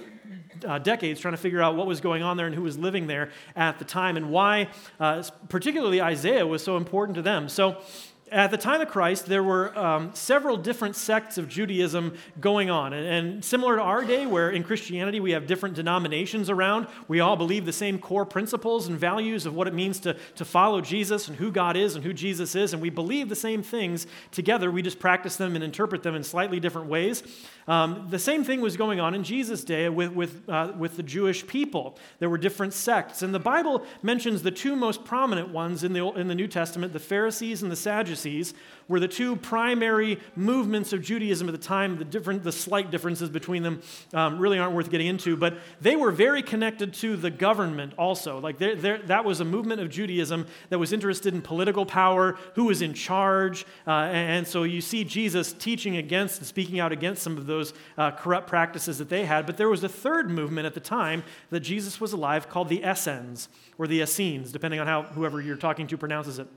uh, 0.67 0.79
decades 0.79 1.21
trying 1.21 1.35
to 1.35 1.39
figure 1.39 1.63
out 1.63 1.77
what 1.77 1.87
was 1.87 2.01
going 2.01 2.23
on 2.23 2.37
there 2.37 2.47
and 2.47 2.55
who 2.55 2.63
was 2.63 2.77
living 2.77 3.07
there 3.07 3.31
at 3.55 3.79
the 3.79 3.85
time 3.85 4.17
and 4.17 4.29
why, 4.29 4.69
uh, 4.99 5.23
particularly 5.49 6.03
Isaiah, 6.03 6.45
was 6.45 6.65
so 6.65 6.77
important 6.77 7.15
to 7.15 7.23
them. 7.23 7.49
So, 7.49 7.81
at 8.31 8.51
the 8.51 8.59
time 8.59 8.81
of 8.81 8.89
Christ, 8.89 9.27
there 9.27 9.43
were 9.43 9.77
um, 9.79 10.11
several 10.13 10.57
different 10.57 10.97
sects 10.97 11.39
of 11.39 11.49
Judaism 11.49 12.17
going 12.41 12.69
on. 12.69 12.93
And, 12.93 13.07
and, 13.07 13.45
similar 13.45 13.77
to 13.77 13.83
our 13.83 14.05
day, 14.05 14.27
where 14.27 14.51
in 14.51 14.65
Christianity 14.65 15.21
we 15.21 15.31
have 15.31 15.47
different 15.47 15.75
denominations 15.75 16.51
around, 16.51 16.89
we 17.07 17.21
all 17.21 17.37
believe 17.37 17.65
the 17.65 17.73
same 17.73 17.99
core 17.99 18.27
principles 18.27 18.89
and 18.89 18.99
values 18.99 19.47
of 19.47 19.55
what 19.55 19.69
it 19.69 19.75
means 19.75 20.01
to, 20.01 20.17
to 20.35 20.45
follow 20.45 20.81
Jesus 20.81 21.29
and 21.29 21.37
who 21.37 21.51
God 21.51 21.77
is 21.77 21.95
and 21.95 22.05
who 22.05 22.13
Jesus 22.13 22.55
is. 22.55 22.73
And 22.73 22.83
we 22.83 22.91
believe 22.91 23.29
the 23.29 23.37
same 23.37 23.63
things 23.63 24.07
together. 24.31 24.71
We 24.71 24.83
just 24.83 24.99
practice 24.99 25.37
them 25.37 25.55
and 25.55 25.65
interpret 25.65 26.03
them 26.03 26.15
in 26.15 26.25
slightly 26.25 26.61
different 26.61 26.89
ways. 26.89 27.23
Um, 27.67 28.07
the 28.11 28.19
same 28.19 28.45
thing 28.45 28.61
was 28.61 28.77
going 28.77 28.99
on 28.99 29.15
in 29.15 29.23
Jesus' 29.23 29.63
day 29.63 29.89
with, 29.89 30.13
with, 30.13 30.49
uh, 30.49 30.73
with 30.77 30.97
the 30.97 31.03
Jewish 31.03 31.47
people. 31.47 31.99
There 32.19 32.31
were 32.31 32.39
different 32.39 32.73
sects. 32.73 33.23
And 33.23 33.35
the 33.35 33.39
Bible 33.39 33.85
mentions 34.03 34.43
the 34.43 34.51
two 34.51 34.75
most 34.75 35.05
prominent 35.05 35.51
ones 35.51 35.85
in 35.85 35.93
the, 35.93 36.07
in 36.13 36.29
the 36.29 36.35
New 36.35 36.49
Testament 36.49 36.93
the 36.93 36.99
Pharisees 36.99 37.63
and 37.63 37.71
the 37.71 37.77
Sadducees 37.77 38.18
Sadducees 38.19 38.55
were 38.89 39.01
the 39.01 39.09
two 39.09 39.37
primary 39.37 40.19
movements 40.35 40.95
of 40.95 41.03
Judaism 41.03 41.47
at 41.47 41.53
the 41.53 41.59
time. 41.59 41.99
The, 41.99 42.05
different, 42.05 42.43
the 42.43 42.53
slight 42.53 42.91
differences 42.91 43.29
between 43.29 43.63
them 43.63 43.83
um, 44.15 44.39
really 44.39 44.59
aren't 44.59 44.75
worth 44.75 44.91
getting 44.91 45.07
into, 45.07 45.37
but 45.37 45.59
they 45.81 45.95
were 45.95 46.11
very 46.11 46.43
connected 46.43 46.95
to 46.95 47.17
the 47.17 47.31
government 47.31 47.93
also. 47.99 48.39
Like 48.41 48.57
they're, 48.57 48.75
they're, 48.75 48.99
that 49.03 49.27
was 49.27 49.41
a 49.41 49.45
movement 49.45 49.83
of 49.83 49.91
Judaism 49.91 50.47
that 50.71 50.79
was 50.79 50.95
interested 50.95 51.35
in 51.35 51.43
political 51.43 51.85
power, 51.85 52.39
who 52.55 52.65
was 52.65 52.81
in 52.81 52.95
charge, 52.95 53.67
uh, 53.87 53.91
and, 53.91 54.39
and, 54.39 54.49
so 54.49 54.63
you 54.63 54.81
see 54.81 55.05
Jesus 55.05 55.53
teaching 55.53 55.99
against 55.99 56.39
and 56.39 56.47
speaking 56.47 56.81
out 56.81 56.91
against 56.91 57.23
some 57.23 57.37
of 57.37 57.47
those 57.47 57.75
uh, 57.99 58.11
corrupt 58.13 58.47
practices 58.47 58.97
that 58.99 59.11
they 59.11 59.27
had. 59.27 59.45
But 59.45 59.59
there 59.59 59.69
was 59.69 59.85
a 59.85 59.89
third 59.89 60.31
movement 60.31 60.67
at 60.67 60.73
the 60.73 60.81
time 60.81 61.23
that 61.51 61.61
Jesus 61.61 62.01
was 62.01 62.15
alive 62.15 62.49
called 62.49 62.71
the 62.71 62.83
Essenes 62.83 63.51
or 63.77 63.87
the 63.87 64.01
Essenes, 64.01 64.51
depending 64.51 64.81
on 64.81 64.87
how 64.87 65.03
whoever 65.03 65.41
you're 65.43 65.57
talking 65.57 65.87
to 65.89 65.99
pronounces 65.99 66.39
it. 66.39 66.49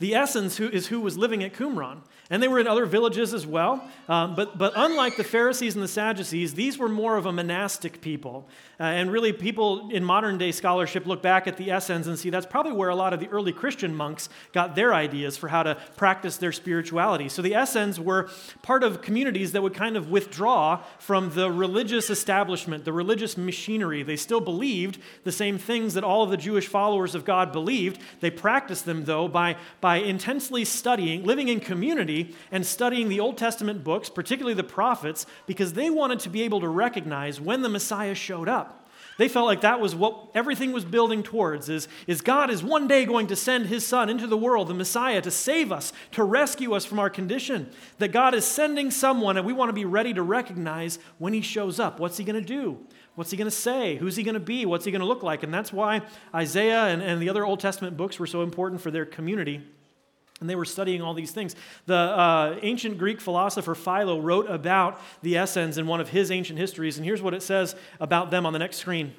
The 0.00 0.14
Essenes 0.14 0.56
who, 0.56 0.68
is 0.68 0.88
who 0.88 1.00
was 1.00 1.16
living 1.16 1.44
at 1.44 1.54
Qumran. 1.54 1.98
And 2.32 2.40
they 2.40 2.46
were 2.46 2.60
in 2.60 2.68
other 2.68 2.86
villages 2.86 3.34
as 3.34 3.44
well. 3.44 3.84
Um, 4.08 4.36
but, 4.36 4.56
but 4.56 4.72
unlike 4.76 5.16
the 5.16 5.24
Pharisees 5.24 5.74
and 5.74 5.82
the 5.82 5.88
Sadducees, 5.88 6.54
these 6.54 6.78
were 6.78 6.88
more 6.88 7.16
of 7.16 7.26
a 7.26 7.32
monastic 7.32 8.00
people. 8.00 8.46
Uh, 8.78 8.84
and 8.84 9.10
really, 9.10 9.32
people 9.32 9.90
in 9.90 10.04
modern 10.04 10.38
day 10.38 10.52
scholarship 10.52 11.06
look 11.06 11.22
back 11.22 11.48
at 11.48 11.56
the 11.56 11.70
Essenes 11.76 12.06
and 12.06 12.16
see 12.16 12.30
that's 12.30 12.46
probably 12.46 12.70
where 12.70 12.88
a 12.88 12.94
lot 12.94 13.12
of 13.12 13.18
the 13.18 13.28
early 13.28 13.52
Christian 13.52 13.92
monks 13.92 14.28
got 14.52 14.76
their 14.76 14.94
ideas 14.94 15.36
for 15.36 15.48
how 15.48 15.64
to 15.64 15.76
practice 15.96 16.36
their 16.36 16.52
spirituality. 16.52 17.28
So 17.28 17.42
the 17.42 17.60
Essenes 17.60 17.98
were 17.98 18.30
part 18.62 18.84
of 18.84 19.02
communities 19.02 19.50
that 19.52 19.62
would 19.62 19.74
kind 19.74 19.96
of 19.96 20.08
withdraw 20.08 20.84
from 21.00 21.30
the 21.34 21.50
religious 21.50 22.10
establishment, 22.10 22.84
the 22.84 22.92
religious 22.92 23.36
machinery. 23.36 24.04
They 24.04 24.16
still 24.16 24.40
believed 24.40 24.98
the 25.24 25.32
same 25.32 25.58
things 25.58 25.94
that 25.94 26.04
all 26.04 26.22
of 26.22 26.30
the 26.30 26.36
Jewish 26.36 26.68
followers 26.68 27.16
of 27.16 27.24
God 27.24 27.50
believed. 27.50 28.00
They 28.20 28.30
practiced 28.30 28.84
them, 28.84 29.04
though, 29.04 29.26
by, 29.26 29.56
by 29.80 29.89
intensely 29.96 30.64
studying, 30.64 31.24
living 31.24 31.48
in 31.48 31.60
community, 31.60 32.34
and 32.50 32.66
studying 32.66 33.08
the 33.08 33.20
Old 33.20 33.38
Testament 33.38 33.84
books, 33.84 34.08
particularly 34.08 34.54
the 34.54 34.64
prophets, 34.64 35.26
because 35.46 35.72
they 35.72 35.90
wanted 35.90 36.20
to 36.20 36.28
be 36.28 36.42
able 36.42 36.60
to 36.60 36.68
recognize 36.68 37.40
when 37.40 37.62
the 37.62 37.68
Messiah 37.68 38.14
showed 38.14 38.48
up. 38.48 38.80
They 39.20 39.28
felt 39.28 39.44
like 39.44 39.60
that 39.60 39.80
was 39.80 39.94
what 39.94 40.30
everything 40.34 40.72
was 40.72 40.86
building 40.86 41.22
towards 41.22 41.68
is, 41.68 41.88
is 42.06 42.22
God 42.22 42.48
is 42.48 42.62
one 42.62 42.88
day 42.88 43.04
going 43.04 43.26
to 43.26 43.36
send 43.36 43.66
his 43.66 43.86
son 43.86 44.08
into 44.08 44.26
the 44.26 44.36
world, 44.36 44.68
the 44.68 44.74
Messiah, 44.74 45.20
to 45.20 45.30
save 45.30 45.70
us, 45.70 45.92
to 46.12 46.24
rescue 46.24 46.72
us 46.72 46.86
from 46.86 46.98
our 46.98 47.10
condition. 47.10 47.70
That 47.98 48.12
God 48.12 48.34
is 48.34 48.46
sending 48.46 48.90
someone, 48.90 49.36
and 49.36 49.44
we 49.44 49.52
want 49.52 49.68
to 49.68 49.74
be 49.74 49.84
ready 49.84 50.14
to 50.14 50.22
recognize 50.22 50.98
when 51.18 51.34
he 51.34 51.42
shows 51.42 51.78
up. 51.78 52.00
What's 52.00 52.16
he 52.16 52.24
going 52.24 52.42
to 52.42 52.46
do? 52.46 52.78
What's 53.14 53.30
he 53.30 53.36
going 53.36 53.44
to 53.44 53.50
say? 53.50 53.96
Who's 53.96 54.16
he 54.16 54.22
going 54.22 54.34
to 54.34 54.40
be? 54.40 54.64
What's 54.64 54.86
he 54.86 54.90
going 54.90 55.02
to 55.02 55.06
look 55.06 55.22
like? 55.22 55.42
And 55.42 55.52
that's 55.52 55.70
why 55.70 56.00
Isaiah 56.34 56.86
and, 56.86 57.02
and 57.02 57.20
the 57.20 57.28
other 57.28 57.44
Old 57.44 57.60
Testament 57.60 57.98
books 57.98 58.18
were 58.18 58.26
so 58.26 58.40
important 58.42 58.80
for 58.80 58.90
their 58.90 59.04
community. 59.04 59.60
And 60.40 60.48
they 60.48 60.56
were 60.56 60.64
studying 60.64 61.02
all 61.02 61.12
these 61.12 61.32
things. 61.32 61.54
The 61.86 61.94
uh, 61.94 62.58
ancient 62.62 62.96
Greek 62.96 63.20
philosopher 63.20 63.74
Philo 63.74 64.20
wrote 64.20 64.48
about 64.50 65.00
the 65.22 65.36
Essenes 65.36 65.76
in 65.76 65.86
one 65.86 66.00
of 66.00 66.08
his 66.08 66.30
ancient 66.30 66.58
histories, 66.58 66.96
and 66.96 67.04
here's 67.04 67.22
what 67.22 67.34
it 67.34 67.42
says 67.42 67.76
about 68.00 68.30
them 68.30 68.46
on 68.46 68.52
the 68.52 68.58
next 68.58 68.78
screen. 68.78 69.12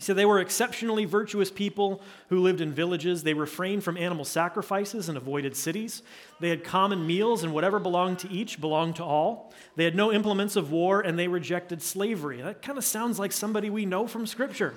He 0.00 0.04
said 0.04 0.16
they 0.16 0.24
were 0.24 0.40
exceptionally 0.40 1.04
virtuous 1.04 1.50
people 1.50 2.00
who 2.30 2.40
lived 2.40 2.62
in 2.62 2.72
villages. 2.72 3.22
They 3.22 3.34
refrained 3.34 3.84
from 3.84 3.98
animal 3.98 4.24
sacrifices 4.24 5.10
and 5.10 5.18
avoided 5.18 5.54
cities. 5.54 6.02
They 6.40 6.48
had 6.48 6.64
common 6.64 7.06
meals, 7.06 7.44
and 7.44 7.52
whatever 7.52 7.78
belonged 7.78 8.18
to 8.20 8.30
each 8.30 8.62
belonged 8.62 8.96
to 8.96 9.04
all. 9.04 9.52
They 9.76 9.84
had 9.84 9.94
no 9.94 10.10
implements 10.10 10.56
of 10.56 10.72
war, 10.72 11.02
and 11.02 11.18
they 11.18 11.28
rejected 11.28 11.82
slavery. 11.82 12.40
That 12.40 12.62
kind 12.62 12.78
of 12.78 12.84
sounds 12.84 13.18
like 13.18 13.30
somebody 13.30 13.68
we 13.68 13.84
know 13.84 14.06
from 14.06 14.26
Scripture. 14.26 14.72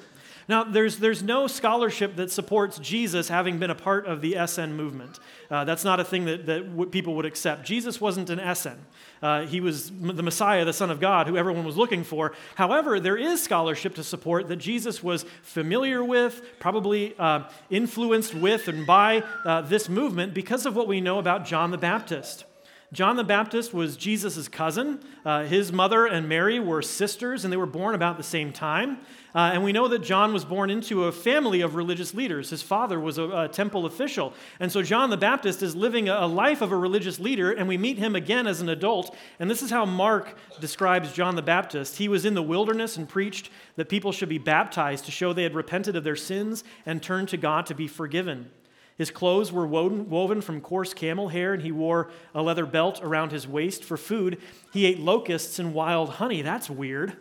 Now, 0.47 0.63
there's, 0.63 0.97
there's 0.97 1.23
no 1.23 1.47
scholarship 1.47 2.15
that 2.17 2.31
supports 2.31 2.77
Jesus 2.79 3.29
having 3.29 3.59
been 3.59 3.69
a 3.69 3.75
part 3.75 4.05
of 4.05 4.21
the 4.21 4.35
Essene 4.35 4.75
movement. 4.75 5.19
Uh, 5.49 5.63
that's 5.63 5.83
not 5.83 5.99
a 5.99 6.03
thing 6.03 6.25
that, 6.25 6.45
that 6.47 6.69
w- 6.69 6.89
people 6.89 7.15
would 7.15 7.25
accept. 7.25 7.65
Jesus 7.65 8.01
wasn't 8.01 8.29
an 8.29 8.39
Essene, 8.39 8.85
Uh, 9.21 9.45
he 9.45 9.61
was 9.61 9.89
the 9.89 10.23
Messiah, 10.23 10.65
the 10.65 10.73
Son 10.73 10.91
of 10.91 10.99
God, 10.99 11.27
who 11.27 11.37
everyone 11.37 11.65
was 11.65 11.77
looking 11.77 12.03
for. 12.03 12.33
However, 12.55 12.99
there 12.99 13.17
is 13.17 13.41
scholarship 13.41 13.95
to 13.95 14.03
support 14.03 14.47
that 14.49 14.57
Jesus 14.57 15.01
was 15.01 15.25
familiar 15.43 16.03
with, 16.03 16.41
probably 16.59 17.15
uh, 17.17 17.43
influenced 17.69 18.33
with, 18.33 18.67
and 18.67 18.85
by 18.85 19.23
uh, 19.45 19.61
this 19.61 19.87
movement 19.87 20.33
because 20.33 20.65
of 20.65 20.75
what 20.75 20.87
we 20.87 20.99
know 20.99 21.19
about 21.19 21.45
John 21.45 21.71
the 21.71 21.77
Baptist. 21.77 22.45
John 22.93 23.15
the 23.15 23.23
Baptist 23.23 23.73
was 23.73 23.97
Jesus' 23.97 24.47
cousin. 24.47 24.99
Uh, 25.25 25.45
his 25.45 25.71
mother 25.71 26.05
and 26.05 26.29
Mary 26.29 26.59
were 26.59 26.83
sisters, 26.83 27.43
and 27.43 27.51
they 27.51 27.57
were 27.57 27.65
born 27.65 27.95
about 27.95 28.17
the 28.17 28.23
same 28.23 28.53
time. 28.53 28.99
Uh, 29.33 29.49
and 29.51 29.63
we 29.63 29.71
know 29.71 29.87
that 29.87 30.03
John 30.03 30.31
was 30.31 30.45
born 30.45 30.69
into 30.69 31.05
a 31.05 31.11
family 31.11 31.61
of 31.61 31.73
religious 31.73 32.13
leaders. 32.13 32.51
His 32.51 32.61
father 32.61 32.99
was 32.99 33.17
a, 33.17 33.23
a 33.23 33.47
temple 33.47 33.87
official. 33.87 34.31
And 34.59 34.71
so 34.71 34.83
John 34.83 35.09
the 35.09 35.17
Baptist 35.17 35.63
is 35.63 35.75
living 35.75 36.07
a, 36.07 36.19
a 36.19 36.27
life 36.27 36.61
of 36.61 36.71
a 36.71 36.77
religious 36.77 37.19
leader, 37.19 37.51
and 37.51 37.67
we 37.67 37.79
meet 37.79 37.97
him 37.97 38.15
again 38.15 38.45
as 38.45 38.61
an 38.61 38.69
adult. 38.69 39.15
And 39.39 39.49
this 39.49 39.63
is 39.63 39.71
how 39.71 39.85
Mark 39.85 40.37
describes 40.59 41.11
John 41.13 41.35
the 41.35 41.41
Baptist. 41.41 41.97
He 41.97 42.07
was 42.07 42.25
in 42.25 42.35
the 42.35 42.43
wilderness 42.43 42.95
and 42.95 43.09
preached 43.09 43.49
that 43.75 43.89
people 43.89 44.11
should 44.11 44.29
be 44.29 44.37
baptized 44.37 45.05
to 45.05 45.11
show 45.11 45.33
they 45.33 45.41
had 45.41 45.55
repented 45.55 45.95
of 45.95 46.03
their 46.03 46.15
sins 46.15 46.63
and 46.85 47.01
turned 47.01 47.29
to 47.29 47.37
God 47.37 47.65
to 47.65 47.73
be 47.73 47.87
forgiven. 47.87 48.51
His 48.97 49.09
clothes 49.09 49.51
were 49.51 49.65
woven, 49.65 50.09
woven, 50.09 50.41
from 50.41 50.61
coarse 50.61 50.93
camel 50.93 51.29
hair, 51.29 51.53
and 51.53 51.63
he 51.63 51.71
wore 51.71 52.11
a 52.35 52.41
leather 52.41 52.65
belt 52.65 53.01
around 53.03 53.31
his 53.31 53.47
waist 53.47 53.83
for 53.83 53.97
food. 53.97 54.39
He 54.71 54.85
ate 54.85 54.99
locusts 54.99 55.57
and 55.57 55.73
wild 55.73 56.09
honey. 56.09 56.41
That's 56.41 56.69
weird. 56.69 57.15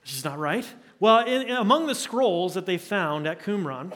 Which 0.00 0.14
is 0.14 0.24
not 0.24 0.38
right. 0.38 0.66
Well, 0.98 1.24
in, 1.26 1.50
among 1.50 1.86
the 1.88 1.94
scrolls 1.94 2.54
that 2.54 2.64
they 2.64 2.78
found 2.78 3.26
at 3.26 3.40
Qumran, 3.40 3.92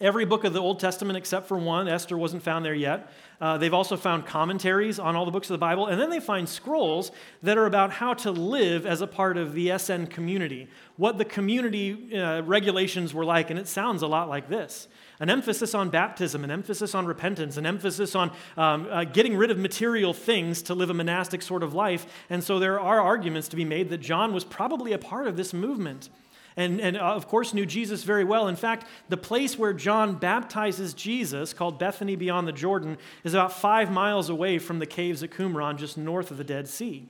every 0.00 0.24
book 0.24 0.44
of 0.44 0.52
the 0.52 0.60
Old 0.60 0.78
Testament 0.78 1.16
except 1.16 1.48
for 1.48 1.56
one, 1.56 1.88
Esther 1.88 2.18
wasn't 2.18 2.42
found 2.42 2.64
there 2.64 2.74
yet. 2.74 3.10
Uh, 3.40 3.56
they've 3.56 3.74
also 3.74 3.96
found 3.96 4.26
commentaries 4.26 4.98
on 4.98 5.16
all 5.16 5.24
the 5.24 5.30
books 5.30 5.48
of 5.48 5.54
the 5.54 5.58
Bible, 5.58 5.86
and 5.86 6.00
then 6.00 6.10
they 6.10 6.20
find 6.20 6.48
scrolls 6.48 7.12
that 7.42 7.56
are 7.56 7.66
about 7.66 7.92
how 7.92 8.12
to 8.12 8.30
live 8.30 8.84
as 8.84 9.00
a 9.00 9.06
part 9.06 9.36
of 9.36 9.54
the 9.54 9.70
Essene 9.70 10.06
community, 10.06 10.68
what 10.96 11.18
the 11.18 11.24
community 11.24 12.16
uh, 12.16 12.42
regulations 12.42 13.14
were 13.14 13.24
like, 13.24 13.50
and 13.50 13.58
it 13.58 13.68
sounds 13.68 14.02
a 14.02 14.06
lot 14.06 14.28
like 14.28 14.48
this 14.48 14.88
an 15.20 15.30
emphasis 15.30 15.74
on 15.74 15.90
baptism, 15.90 16.44
an 16.44 16.50
emphasis 16.50 16.94
on 16.94 17.06
repentance, 17.06 17.56
an 17.56 17.66
emphasis 17.66 18.14
on 18.14 18.30
um, 18.56 18.86
uh, 18.90 19.04
getting 19.04 19.36
rid 19.36 19.50
of 19.50 19.58
material 19.58 20.12
things 20.12 20.62
to 20.62 20.74
live 20.74 20.90
a 20.90 20.94
monastic 20.94 21.42
sort 21.42 21.62
of 21.62 21.74
life. 21.74 22.06
And 22.30 22.42
so 22.44 22.58
there 22.58 22.78
are 22.78 23.00
arguments 23.00 23.48
to 23.48 23.56
be 23.56 23.64
made 23.64 23.88
that 23.90 23.98
John 23.98 24.32
was 24.32 24.44
probably 24.44 24.92
a 24.92 24.98
part 24.98 25.26
of 25.26 25.36
this 25.36 25.52
movement. 25.52 26.08
And, 26.56 26.80
and 26.80 26.96
uh, 26.96 27.00
of 27.00 27.28
course, 27.28 27.54
knew 27.54 27.66
Jesus 27.66 28.02
very 28.02 28.24
well. 28.24 28.48
In 28.48 28.56
fact, 28.56 28.86
the 29.08 29.16
place 29.16 29.56
where 29.56 29.72
John 29.72 30.16
baptizes 30.16 30.92
Jesus, 30.92 31.52
called 31.52 31.78
Bethany 31.78 32.16
beyond 32.16 32.48
the 32.48 32.52
Jordan, 32.52 32.98
is 33.22 33.34
about 33.34 33.52
five 33.52 33.92
miles 33.92 34.28
away 34.28 34.58
from 34.58 34.80
the 34.80 34.86
caves 34.86 35.22
at 35.22 35.30
Qumran, 35.30 35.78
just 35.78 35.96
north 35.96 36.30
of 36.30 36.36
the 36.36 36.44
Dead 36.44 36.68
Sea. 36.68 37.08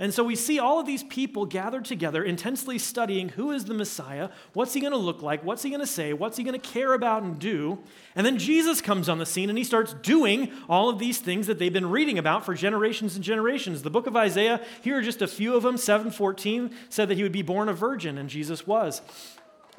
And 0.00 0.14
so 0.14 0.24
we 0.24 0.34
see 0.34 0.58
all 0.58 0.80
of 0.80 0.86
these 0.86 1.02
people 1.04 1.44
gathered 1.44 1.84
together, 1.84 2.24
intensely 2.24 2.78
studying 2.78 3.28
who 3.28 3.50
is 3.50 3.66
the 3.66 3.74
Messiah, 3.74 4.30
what's 4.54 4.72
he 4.72 4.80
going 4.80 4.94
to 4.94 4.98
look 4.98 5.20
like, 5.20 5.44
what's 5.44 5.62
he 5.62 5.68
going 5.68 5.80
to 5.80 5.86
say, 5.86 6.14
what's 6.14 6.38
he 6.38 6.42
going 6.42 6.58
to 6.58 6.68
care 6.68 6.94
about 6.94 7.22
and 7.22 7.38
do. 7.38 7.78
And 8.16 8.24
then 8.24 8.38
Jesus 8.38 8.80
comes 8.80 9.10
on 9.10 9.18
the 9.18 9.26
scene 9.26 9.50
and 9.50 9.58
he 9.58 9.62
starts 9.62 9.92
doing 9.92 10.52
all 10.70 10.88
of 10.88 10.98
these 10.98 11.18
things 11.18 11.46
that 11.48 11.58
they've 11.58 11.70
been 11.70 11.90
reading 11.90 12.16
about 12.16 12.46
for 12.46 12.54
generations 12.54 13.14
and 13.14 13.22
generations. 13.22 13.82
The 13.82 13.90
book 13.90 14.06
of 14.06 14.16
Isaiah, 14.16 14.62
here 14.80 14.96
are 14.96 15.02
just 15.02 15.20
a 15.20 15.28
few 15.28 15.54
of 15.54 15.64
them. 15.64 15.76
714 15.76 16.70
said 16.88 17.08
that 17.08 17.18
he 17.18 17.22
would 17.22 17.30
be 17.30 17.42
born 17.42 17.68
a 17.68 17.74
virgin, 17.74 18.16
and 18.16 18.30
Jesus 18.30 18.66
was. 18.66 19.02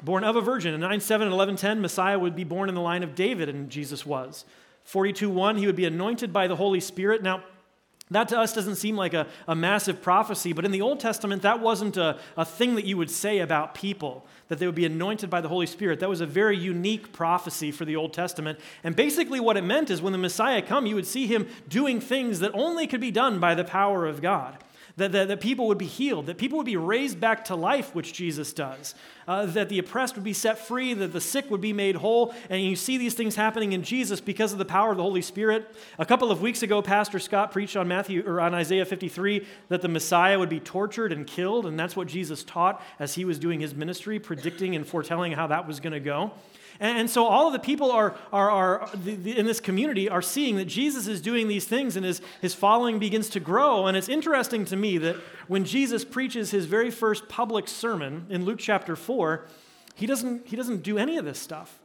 Born 0.02 0.22
of 0.22 0.36
a 0.36 0.40
virgin. 0.40 0.72
In 0.72 0.80
9 0.80 1.00
7 1.00 1.26
and 1.26 1.34
11 1.34 1.56
10, 1.56 1.80
Messiah 1.80 2.18
would 2.18 2.36
be 2.36 2.44
born 2.44 2.68
in 2.68 2.76
the 2.76 2.80
line 2.80 3.02
of 3.02 3.16
David, 3.16 3.48
and 3.48 3.68
Jesus 3.68 4.06
was. 4.06 4.44
42 4.84 5.28
1, 5.28 5.56
he 5.56 5.66
would 5.66 5.76
be 5.76 5.84
anointed 5.84 6.32
by 6.32 6.46
the 6.46 6.56
Holy 6.56 6.80
Spirit. 6.80 7.24
Now, 7.24 7.42
that 8.14 8.28
to 8.28 8.38
us 8.38 8.52
doesn't 8.52 8.76
seem 8.76 8.96
like 8.96 9.14
a, 9.14 9.26
a 9.46 9.54
massive 9.54 10.02
prophecy, 10.02 10.52
but 10.52 10.64
in 10.64 10.70
the 10.70 10.80
Old 10.80 11.00
Testament, 11.00 11.42
that 11.42 11.60
wasn't 11.60 11.96
a, 11.96 12.18
a 12.36 12.44
thing 12.44 12.74
that 12.74 12.84
you 12.84 12.96
would 12.96 13.10
say 13.10 13.38
about 13.38 13.74
people, 13.74 14.24
that 14.48 14.58
they 14.58 14.66
would 14.66 14.74
be 14.74 14.84
anointed 14.84 15.30
by 15.30 15.40
the 15.40 15.48
Holy 15.48 15.66
Spirit. 15.66 16.00
That 16.00 16.08
was 16.08 16.20
a 16.20 16.26
very 16.26 16.56
unique 16.56 17.12
prophecy 17.12 17.70
for 17.70 17.84
the 17.84 17.96
Old 17.96 18.12
Testament. 18.12 18.58
And 18.84 18.94
basically, 18.94 19.40
what 19.40 19.56
it 19.56 19.64
meant 19.64 19.90
is 19.90 20.02
when 20.02 20.12
the 20.12 20.18
Messiah 20.18 20.62
come, 20.62 20.86
you 20.86 20.94
would 20.94 21.06
see 21.06 21.26
him 21.26 21.48
doing 21.68 22.00
things 22.00 22.40
that 22.40 22.52
only 22.54 22.86
could 22.86 23.00
be 23.00 23.10
done 23.10 23.38
by 23.38 23.54
the 23.54 23.64
power 23.64 24.06
of 24.06 24.22
God 24.22 24.58
that, 24.96 25.12
that, 25.12 25.28
that, 25.28 25.40
people 25.40 25.68
would 25.68 25.78
be 25.78 25.86
healed, 25.86 26.26
that 26.26 26.38
people 26.38 26.58
would 26.58 26.66
be 26.66 26.76
raised 26.76 27.18
back 27.18 27.44
to 27.46 27.56
life, 27.56 27.94
which 27.94 28.12
Jesus 28.12 28.52
does, 28.52 28.94
uh, 29.26 29.46
that 29.46 29.68
the 29.68 29.78
oppressed 29.78 30.14
would 30.16 30.24
be 30.24 30.32
set 30.32 30.58
free, 30.58 30.94
that 30.94 31.12
the 31.12 31.20
sick 31.20 31.50
would 31.50 31.60
be 31.60 31.72
made 31.72 31.96
whole. 31.96 32.34
And 32.50 32.62
you 32.62 32.76
see 32.76 32.98
these 32.98 33.14
things 33.14 33.36
happening 33.36 33.72
in 33.72 33.82
Jesus 33.82 34.20
because 34.20 34.52
of 34.52 34.58
the 34.58 34.64
power 34.64 34.90
of 34.90 34.96
the 34.96 35.02
Holy 35.02 35.22
Spirit. 35.22 35.74
A 35.98 36.04
couple 36.04 36.30
of 36.30 36.42
weeks 36.42 36.62
ago, 36.62 36.82
Pastor 36.82 37.18
Scott 37.18 37.52
preached 37.52 37.76
on 37.76 37.88
Matthew 37.88 38.22
or 38.26 38.40
on 38.40 38.54
Isaiah 38.54 38.84
53 38.84 39.46
that 39.68 39.82
the 39.82 39.88
Messiah 39.88 40.38
would 40.38 40.50
be 40.50 40.60
tortured 40.60 41.12
and 41.12 41.26
killed, 41.26 41.66
and 41.66 41.78
that's 41.78 41.96
what 41.96 42.08
Jesus 42.08 42.44
taught 42.44 42.82
as 42.98 43.14
he 43.14 43.24
was 43.24 43.38
doing 43.38 43.60
his 43.60 43.74
ministry, 43.74 44.18
predicting 44.18 44.76
and 44.76 44.86
foretelling 44.86 45.32
how 45.32 45.46
that 45.46 45.66
was 45.66 45.80
going 45.80 45.92
to 45.92 46.00
go. 46.00 46.32
And, 46.82 46.98
and 46.98 47.08
so 47.08 47.26
all 47.26 47.46
of 47.46 47.52
the 47.52 47.60
people 47.60 47.92
are, 47.92 48.14
are, 48.32 48.50
are 48.50 48.90
the, 48.92 49.14
the, 49.14 49.38
in 49.38 49.46
this 49.46 49.60
community 49.60 50.08
are 50.10 50.20
seeing 50.20 50.56
that 50.56 50.66
Jesus 50.66 51.06
is 51.06 51.22
doing 51.22 51.46
these 51.46 51.64
things 51.64 51.96
and 51.96 52.04
his, 52.04 52.20
his 52.42 52.54
following 52.54 52.98
begins 52.98 53.30
to 53.30 53.40
grow. 53.40 53.86
And 53.86 53.96
it's 53.96 54.08
interesting 54.08 54.64
to 54.66 54.76
me 54.76 54.98
that 54.98 55.16
when 55.46 55.64
Jesus 55.64 56.04
preaches 56.04 56.50
his 56.50 56.66
very 56.66 56.90
first 56.90 57.28
public 57.28 57.68
sermon 57.68 58.26
in 58.28 58.44
Luke 58.44 58.58
chapter 58.58 58.96
4, 58.96 59.46
he 59.94 60.06
doesn't, 60.06 60.48
he 60.48 60.56
doesn't 60.56 60.82
do 60.82 60.98
any 60.98 61.16
of 61.16 61.24
this 61.24 61.38
stuff. 61.38 61.78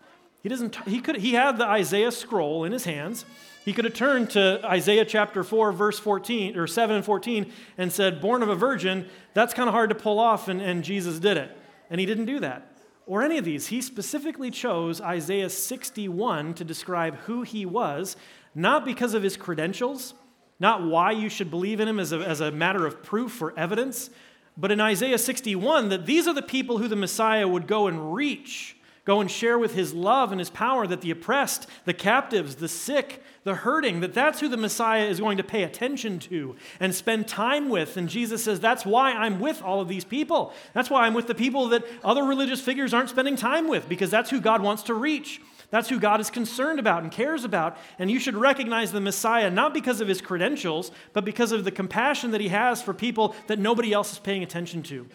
He 0.44 0.50
doesn't 0.50 0.76
he 0.86 1.02
could 1.02 1.18
he 1.18 1.34
had 1.34 1.58
the 1.58 1.66
Isaiah 1.66 2.12
scroll 2.12 2.64
in 2.64 2.72
his 2.72 2.86
hands. 2.86 3.26
He 3.66 3.74
could 3.74 3.84
have 3.84 3.96
turned 3.96 4.30
to 4.30 4.62
Isaiah 4.64 5.04
chapter 5.04 5.44
4, 5.44 5.74
verse 5.74 6.00
14, 6.00 6.58
or 6.58 6.68
7 6.68 6.96
and 6.96 7.04
14, 7.04 7.52
and 7.78 7.92
said, 7.92 8.22
Born 8.22 8.42
of 8.42 8.48
a 8.48 8.56
virgin, 8.56 9.10
that's 9.34 9.54
kind 9.54 9.68
of 9.68 9.74
hard 9.74 9.90
to 9.90 9.96
pull 9.96 10.20
off, 10.20 10.48
and, 10.48 10.62
and 10.62 10.86
Jesus 10.86 11.20
did 11.20 11.36
it. 11.36 11.52
And 11.90 12.00
he 12.00 12.06
didn't 12.06 12.28
do 12.28 12.40
that. 12.40 12.77
Or 13.08 13.24
any 13.24 13.38
of 13.38 13.46
these. 13.46 13.68
He 13.68 13.82
specifically 13.82 14.52
chose 14.52 15.02
Isaiah 15.02 15.50
61 15.50 16.54
to 16.56 16.64
describe 16.64 17.16
who 17.20 17.42
he 17.42 17.66
was, 17.66 18.16
not 18.54 18.86
because 18.86 19.14
of 19.16 19.24
his 19.24 19.38
credentials, 19.38 20.14
not 20.60 20.84
why 20.84 21.12
you 21.12 21.30
should 21.30 21.50
believe 21.50 21.80
in 21.80 21.88
him 21.88 22.00
as 22.00 22.12
a, 22.12 22.20
as 22.20 22.42
a 22.42 22.52
matter 22.52 22.86
of 22.86 23.02
proof 23.02 23.42
or 23.42 23.58
evidence, 23.58 24.10
but 24.58 24.72
in 24.72 24.82
Isaiah 24.82 25.20
61, 25.20 25.90
that 25.90 26.06
these 26.06 26.28
are 26.28 26.34
the 26.34 26.42
people 26.42 26.80
who 26.80 26.88
the 26.88 26.96
Messiah 26.96 27.48
would 27.48 27.68
go 27.68 27.88
and 27.88 28.14
reach 28.14 28.77
Go 29.08 29.22
and 29.22 29.32
share 29.32 29.58
with 29.58 29.74
his 29.74 29.94
love 29.94 30.34
and 30.34 30.40
his 30.40 30.50
power 30.50 30.86
that 30.86 31.00
the 31.00 31.12
oppressed, 31.12 31.66
the 31.86 31.94
captives, 31.94 32.56
the 32.56 32.68
sick, 32.68 33.24
the 33.46 33.56
hurting, 33.56 34.02
that 34.02 34.14
that's 34.14 34.42
who 34.42 34.50
the 34.50 34.58
Messiah 34.58 35.06
is 35.06 35.22
going 35.22 35.38
to 35.38 35.46
pay 35.46 35.64
attention 35.64 36.20
to 36.20 36.58
and 36.82 36.94
spend 36.94 37.26
time 37.26 37.70
with. 37.70 37.96
And 37.96 38.10
Jesus 38.10 38.44
says, 38.44 38.60
That's 38.60 38.86
why 38.86 39.14
I'm 39.14 39.40
with 39.40 39.62
all 39.62 39.80
of 39.80 39.88
these 39.88 40.04
people. 40.04 40.52
That's 40.74 40.90
why 40.90 41.08
I'm 41.08 41.14
with 41.14 41.28
the 41.28 41.36
people 41.36 41.70
that 41.70 41.86
other 42.04 42.26
religious 42.26 42.60
figures 42.60 42.94
aren't 42.94 43.10
spending 43.10 43.38
time 43.38 43.70
with, 43.70 43.88
because 43.88 44.12
that's 44.12 44.30
who 44.30 44.42
God 44.42 44.62
wants 44.62 44.84
to 44.84 44.94
reach. 44.94 45.40
That's 45.70 45.88
who 45.88 46.02
God 46.02 46.20
is 46.20 46.30
concerned 46.30 46.78
about 46.78 47.04
and 47.04 47.10
cares 47.10 47.46
about. 47.46 47.78
And 48.00 48.12
you 48.12 48.20
should 48.20 48.36
recognize 48.36 48.92
the 48.92 49.00
Messiah 49.00 49.50
not 49.50 49.74
because 49.74 50.02
of 50.02 50.10
his 50.10 50.20
credentials, 50.20 50.92
but 51.14 51.24
because 51.24 51.54
of 51.54 51.64
the 51.64 51.72
compassion 51.72 52.32
that 52.32 52.42
he 52.42 52.50
has 52.50 52.82
for 52.82 52.94
people 52.94 53.38
that 53.48 53.58
nobody 53.58 53.94
else 53.94 54.12
is 54.12 54.20
paying 54.20 54.44
attention 54.44 54.84
to. 54.84 55.08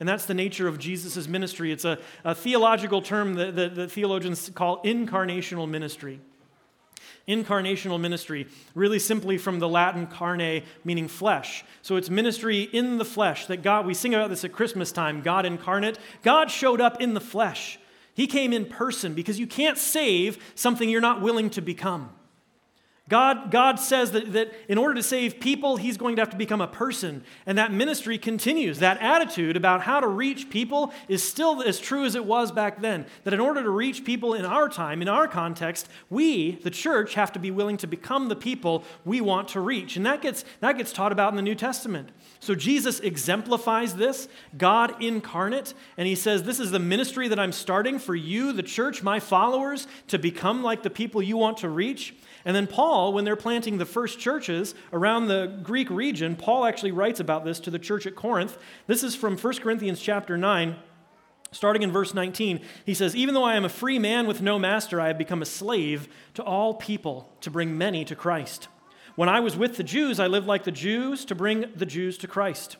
And 0.00 0.08
that's 0.08 0.26
the 0.26 0.34
nature 0.34 0.66
of 0.66 0.78
Jesus' 0.78 1.28
ministry. 1.28 1.70
It's 1.70 1.84
a, 1.84 1.98
a 2.24 2.34
theological 2.34 3.00
term 3.00 3.34
that, 3.34 3.54
that, 3.56 3.74
that 3.76 3.92
theologians 3.92 4.50
call 4.54 4.82
incarnational 4.82 5.68
ministry. 5.68 6.20
Incarnational 7.28 7.98
ministry, 7.98 8.46
really 8.74 8.98
simply 8.98 9.38
from 9.38 9.58
the 9.58 9.68
Latin 9.68 10.06
carne, 10.06 10.62
meaning 10.84 11.08
flesh. 11.08 11.64
So 11.80 11.96
it's 11.96 12.10
ministry 12.10 12.62
in 12.62 12.98
the 12.98 13.04
flesh 13.04 13.46
that 13.46 13.62
God, 13.62 13.86
we 13.86 13.94
sing 13.94 14.14
about 14.14 14.28
this 14.28 14.44
at 14.44 14.52
Christmas 14.52 14.92
time, 14.92 15.22
God 15.22 15.46
incarnate. 15.46 15.98
God 16.22 16.50
showed 16.50 16.82
up 16.82 17.00
in 17.00 17.14
the 17.14 17.20
flesh. 17.20 17.78
He 18.14 18.26
came 18.26 18.52
in 18.52 18.66
person 18.66 19.14
because 19.14 19.38
you 19.38 19.46
can't 19.46 19.78
save 19.78 20.52
something 20.54 20.88
you're 20.90 21.00
not 21.00 21.22
willing 21.22 21.50
to 21.50 21.62
become. 21.62 22.10
God, 23.10 23.50
God 23.50 23.78
says 23.78 24.12
that, 24.12 24.32
that 24.32 24.54
in 24.66 24.78
order 24.78 24.94
to 24.94 25.02
save 25.02 25.38
people, 25.38 25.76
he's 25.76 25.98
going 25.98 26.16
to 26.16 26.22
have 26.22 26.30
to 26.30 26.38
become 26.38 26.62
a 26.62 26.66
person. 26.66 27.22
And 27.44 27.58
that 27.58 27.70
ministry 27.70 28.16
continues. 28.16 28.78
That 28.78 28.98
attitude 29.02 29.58
about 29.58 29.82
how 29.82 30.00
to 30.00 30.06
reach 30.06 30.48
people 30.48 30.90
is 31.06 31.22
still 31.22 31.60
as 31.60 31.78
true 31.78 32.06
as 32.06 32.14
it 32.14 32.24
was 32.24 32.50
back 32.50 32.80
then. 32.80 33.04
That 33.24 33.34
in 33.34 33.40
order 33.40 33.62
to 33.62 33.68
reach 33.68 34.06
people 34.06 34.32
in 34.32 34.46
our 34.46 34.70
time, 34.70 35.02
in 35.02 35.08
our 35.08 35.28
context, 35.28 35.86
we, 36.08 36.52
the 36.52 36.70
church, 36.70 37.12
have 37.12 37.30
to 37.32 37.38
be 37.38 37.50
willing 37.50 37.76
to 37.78 37.86
become 37.86 38.28
the 38.28 38.36
people 38.36 38.84
we 39.04 39.20
want 39.20 39.48
to 39.48 39.60
reach. 39.60 39.96
And 39.96 40.06
that 40.06 40.22
gets, 40.22 40.42
that 40.60 40.78
gets 40.78 40.90
taught 40.90 41.12
about 41.12 41.30
in 41.30 41.36
the 41.36 41.42
New 41.42 41.54
Testament. 41.54 42.08
So 42.40 42.54
Jesus 42.54 43.00
exemplifies 43.00 43.96
this, 43.96 44.28
God 44.56 45.02
incarnate, 45.02 45.74
and 45.98 46.08
he 46.08 46.14
says, 46.14 46.44
This 46.44 46.58
is 46.58 46.70
the 46.70 46.78
ministry 46.78 47.28
that 47.28 47.38
I'm 47.38 47.52
starting 47.52 47.98
for 47.98 48.14
you, 48.14 48.54
the 48.54 48.62
church, 48.62 49.02
my 49.02 49.20
followers, 49.20 49.86
to 50.08 50.18
become 50.18 50.62
like 50.62 50.82
the 50.82 50.90
people 50.90 51.22
you 51.22 51.36
want 51.36 51.58
to 51.58 51.68
reach. 51.68 52.14
And 52.44 52.54
then 52.54 52.66
Paul, 52.66 52.93
when 52.94 53.24
they're 53.24 53.36
planting 53.36 53.78
the 53.78 53.86
first 53.86 54.18
churches 54.18 54.74
around 54.92 55.26
the 55.26 55.58
Greek 55.62 55.90
region, 55.90 56.36
Paul 56.36 56.64
actually 56.64 56.92
writes 56.92 57.20
about 57.20 57.44
this 57.44 57.60
to 57.60 57.70
the 57.70 57.78
church 57.78 58.06
at 58.06 58.14
Corinth. 58.14 58.56
This 58.86 59.02
is 59.02 59.14
from 59.14 59.36
1 59.36 59.54
Corinthians 59.58 60.00
chapter 60.00 60.36
9. 60.36 60.76
Starting 61.50 61.82
in 61.82 61.92
verse 61.92 62.14
19, 62.14 62.60
he 62.84 62.94
says, 62.94 63.14
Even 63.14 63.34
though 63.34 63.44
I 63.44 63.54
am 63.54 63.64
a 63.64 63.68
free 63.68 63.98
man 63.98 64.26
with 64.26 64.42
no 64.42 64.58
master, 64.58 65.00
I 65.00 65.08
have 65.08 65.18
become 65.18 65.42
a 65.42 65.46
slave 65.46 66.08
to 66.34 66.42
all 66.42 66.74
people 66.74 67.32
to 67.42 67.50
bring 67.50 67.78
many 67.78 68.04
to 68.06 68.16
Christ. 68.16 68.68
When 69.14 69.28
I 69.28 69.40
was 69.40 69.56
with 69.56 69.76
the 69.76 69.84
Jews, 69.84 70.18
I 70.18 70.26
lived 70.26 70.46
like 70.46 70.64
the 70.64 70.72
Jews 70.72 71.24
to 71.26 71.34
bring 71.34 71.66
the 71.76 71.86
Jews 71.86 72.18
to 72.18 72.26
Christ. 72.26 72.76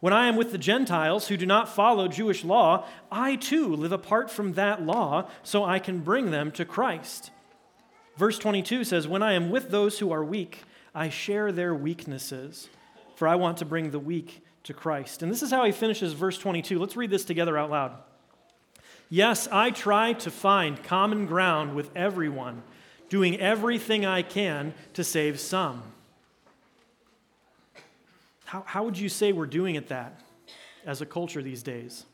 When 0.00 0.12
I 0.12 0.28
am 0.28 0.36
with 0.36 0.52
the 0.52 0.58
Gentiles 0.58 1.28
who 1.28 1.36
do 1.36 1.46
not 1.46 1.68
follow 1.68 2.08
Jewish 2.08 2.44
law, 2.44 2.86
I 3.10 3.36
too 3.36 3.74
live 3.74 3.92
apart 3.92 4.30
from 4.30 4.54
that 4.54 4.82
law 4.82 5.28
so 5.42 5.64
I 5.64 5.78
can 5.78 6.00
bring 6.00 6.30
them 6.30 6.50
to 6.52 6.64
Christ. 6.64 7.30
Verse 8.18 8.36
22 8.36 8.82
says, 8.82 9.06
When 9.06 9.22
I 9.22 9.34
am 9.34 9.48
with 9.48 9.70
those 9.70 10.00
who 10.00 10.10
are 10.10 10.24
weak, 10.24 10.64
I 10.92 11.08
share 11.08 11.52
their 11.52 11.72
weaknesses, 11.72 12.68
for 13.14 13.28
I 13.28 13.36
want 13.36 13.58
to 13.58 13.64
bring 13.64 13.92
the 13.92 14.00
weak 14.00 14.42
to 14.64 14.74
Christ. 14.74 15.22
And 15.22 15.30
this 15.30 15.40
is 15.40 15.52
how 15.52 15.64
he 15.64 15.70
finishes 15.70 16.14
verse 16.14 16.36
22. 16.36 16.80
Let's 16.80 16.96
read 16.96 17.10
this 17.10 17.24
together 17.24 17.56
out 17.56 17.70
loud. 17.70 17.92
Yes, 19.08 19.46
I 19.52 19.70
try 19.70 20.14
to 20.14 20.32
find 20.32 20.82
common 20.82 21.26
ground 21.26 21.76
with 21.76 21.94
everyone, 21.94 22.64
doing 23.08 23.38
everything 23.38 24.04
I 24.04 24.22
can 24.22 24.74
to 24.94 25.04
save 25.04 25.38
some. 25.38 25.84
How, 28.46 28.64
how 28.66 28.82
would 28.82 28.98
you 28.98 29.08
say 29.08 29.30
we're 29.30 29.46
doing 29.46 29.76
at 29.76 29.86
that 29.88 30.20
as 30.84 31.00
a 31.00 31.06
culture 31.06 31.40
these 31.40 31.62
days? 31.62 32.04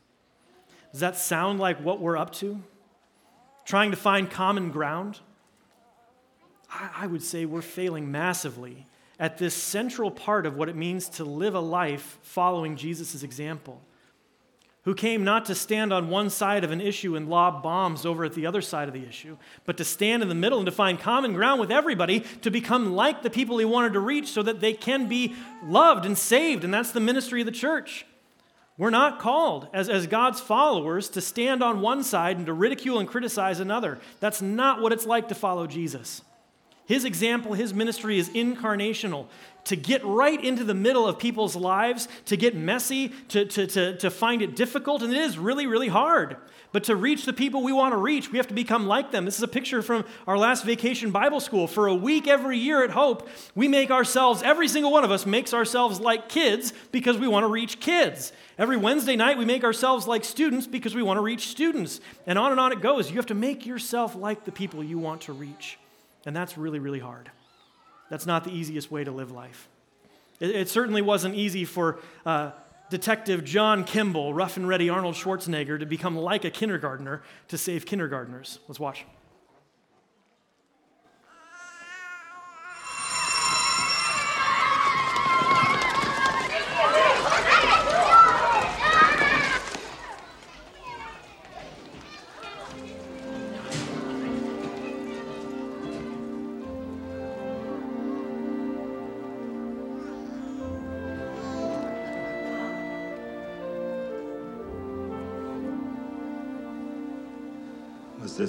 Does 0.91 1.01
that 1.01 1.17
sound 1.17 1.59
like 1.59 1.79
what 1.79 1.99
we're 1.99 2.15
up 2.15 2.31
to? 2.33 2.61
Trying 3.65 3.89
to 3.89 3.97
find 3.97 4.29
common 4.29 4.69
ground? 4.69 5.19
I 6.95 7.07
would 7.07 7.23
say 7.23 7.45
we're 7.45 7.61
failing 7.61 8.11
massively 8.11 8.85
at 9.19 9.37
this 9.37 9.53
central 9.53 10.11
part 10.11 10.45
of 10.45 10.55
what 10.55 10.69
it 10.69 10.75
means 10.75 11.07
to 11.09 11.23
live 11.23 11.55
a 11.55 11.59
life 11.59 12.19
following 12.21 12.75
Jesus' 12.75 13.23
example, 13.23 13.81
who 14.83 14.93
came 14.93 15.23
not 15.23 15.45
to 15.45 15.55
stand 15.55 15.93
on 15.93 16.09
one 16.09 16.29
side 16.29 16.63
of 16.63 16.71
an 16.71 16.81
issue 16.81 17.15
and 17.15 17.29
lob 17.29 17.63
bombs 17.63 18.05
over 18.05 18.25
at 18.25 18.33
the 18.33 18.45
other 18.45 18.61
side 18.61 18.87
of 18.87 18.93
the 18.93 19.07
issue, 19.07 19.37
but 19.63 19.77
to 19.77 19.85
stand 19.85 20.21
in 20.21 20.29
the 20.29 20.35
middle 20.35 20.59
and 20.59 20.65
to 20.65 20.71
find 20.71 20.99
common 20.99 21.33
ground 21.33 21.59
with 21.59 21.71
everybody 21.71 22.19
to 22.41 22.51
become 22.51 22.93
like 22.93 23.23
the 23.23 23.29
people 23.29 23.57
he 23.57 23.65
wanted 23.65 23.93
to 23.93 23.99
reach 23.99 24.27
so 24.27 24.43
that 24.43 24.59
they 24.59 24.73
can 24.73 25.07
be 25.07 25.33
loved 25.63 26.05
and 26.05 26.17
saved. 26.17 26.63
And 26.63 26.73
that's 26.73 26.91
the 26.91 26.99
ministry 26.99 27.41
of 27.41 27.45
the 27.45 27.51
church. 27.51 28.05
We're 28.77 28.89
not 28.89 29.19
called 29.19 29.69
as, 29.73 29.87
as 29.87 30.05
God's 30.05 30.41
followers 30.41 31.07
to 31.11 31.21
stand 31.21 31.63
on 31.63 31.79
one 31.79 32.03
side 32.03 32.35
and 32.37 32.45
to 32.45 32.53
ridicule 32.53 32.99
and 32.99 33.07
criticize 33.07 33.61
another. 33.61 33.99
That's 34.19 34.41
not 34.41 34.81
what 34.81 34.91
it's 34.91 35.05
like 35.05 35.29
to 35.29 35.35
follow 35.35 35.65
Jesus. 35.65 36.21
His 36.85 37.03
example, 37.03 37.53
his 37.53 37.73
ministry 37.73 38.19
is 38.19 38.29
incarnational 38.29 39.27
to 39.65 39.75
get 39.75 40.05
right 40.05 40.43
into 40.43 40.63
the 40.63 40.75
middle 40.75 41.07
of 41.07 41.17
people's 41.17 41.55
lives, 41.55 42.07
to 42.25 42.37
get 42.37 42.55
messy, 42.55 43.09
to, 43.29 43.45
to, 43.45 43.65
to, 43.65 43.97
to 43.97 44.11
find 44.11 44.43
it 44.43 44.55
difficult, 44.55 45.01
and 45.01 45.11
it 45.11 45.19
is 45.19 45.39
really, 45.39 45.65
really 45.65 45.87
hard. 45.87 46.37
But 46.71 46.83
to 46.83 46.95
reach 46.95 47.25
the 47.25 47.33
people 47.33 47.63
we 47.63 47.71
want 47.71 47.93
to 47.93 47.97
reach, 47.97 48.31
we 48.31 48.37
have 48.37 48.47
to 48.49 48.53
become 48.53 48.85
like 48.85 49.11
them. 49.11 49.25
This 49.25 49.37
is 49.37 49.43
a 49.43 49.47
picture 49.47 49.81
from 49.81 50.05
our 50.27 50.37
last 50.37 50.65
vacation 50.65 51.09
Bible 51.09 51.39
school. 51.39 51.67
For 51.67 51.87
a 51.87 51.95
week 51.95 52.27
every 52.27 52.59
year 52.59 52.83
at 52.83 52.91
Hope, 52.91 53.27
we 53.55 53.67
make 53.67 53.89
ourselves, 53.89 54.43
every 54.43 54.67
single 54.67 54.91
one 54.91 55.03
of 55.03 55.09
us 55.09 55.25
makes 55.25 55.53
ourselves 55.53 55.99
like 55.99 56.29
kids 56.29 56.73
because 56.91 57.17
we 57.17 57.27
want 57.27 57.45
to 57.45 57.47
reach 57.47 57.79
kids. 57.79 58.33
Every 58.59 58.77
Wednesday 58.77 59.15
night, 59.15 59.37
we 59.37 59.45
make 59.45 59.63
ourselves 59.63 60.05
like 60.05 60.23
students 60.23 60.67
because 60.67 60.93
we 60.93 61.01
want 61.01 61.17
to 61.17 61.21
reach 61.21 61.47
students. 61.47 62.01
And 62.27 62.37
on 62.37 62.51
and 62.51 62.59
on 62.59 62.71
it 62.73 62.81
goes. 62.81 63.09
You 63.09 63.15
have 63.15 63.25
to 63.27 63.35
make 63.35 63.65
yourself 63.65 64.15
like 64.15 64.43
the 64.43 64.51
people 64.51 64.83
you 64.83 64.99
want 64.99 65.21
to 65.21 65.33
reach. 65.33 65.79
And 66.25 66.35
that's 66.35 66.57
really, 66.57 66.79
really 66.79 66.99
hard. 66.99 67.29
That's 68.09 68.25
not 68.25 68.43
the 68.43 68.51
easiest 68.51 68.91
way 68.91 69.03
to 69.03 69.11
live 69.11 69.31
life. 69.31 69.67
It, 70.39 70.51
it 70.51 70.69
certainly 70.69 71.01
wasn't 71.01 71.35
easy 71.35 71.65
for 71.65 71.99
uh, 72.25 72.51
Detective 72.89 73.43
John 73.43 73.83
Kimball, 73.83 74.33
rough 74.33 74.57
and 74.57 74.67
ready 74.67 74.89
Arnold 74.89 75.15
Schwarzenegger, 75.15 75.79
to 75.79 75.85
become 75.85 76.15
like 76.15 76.45
a 76.45 76.51
kindergartner 76.51 77.23
to 77.47 77.57
save 77.57 77.85
kindergartners. 77.85 78.59
Let's 78.67 78.79
watch. 78.79 79.05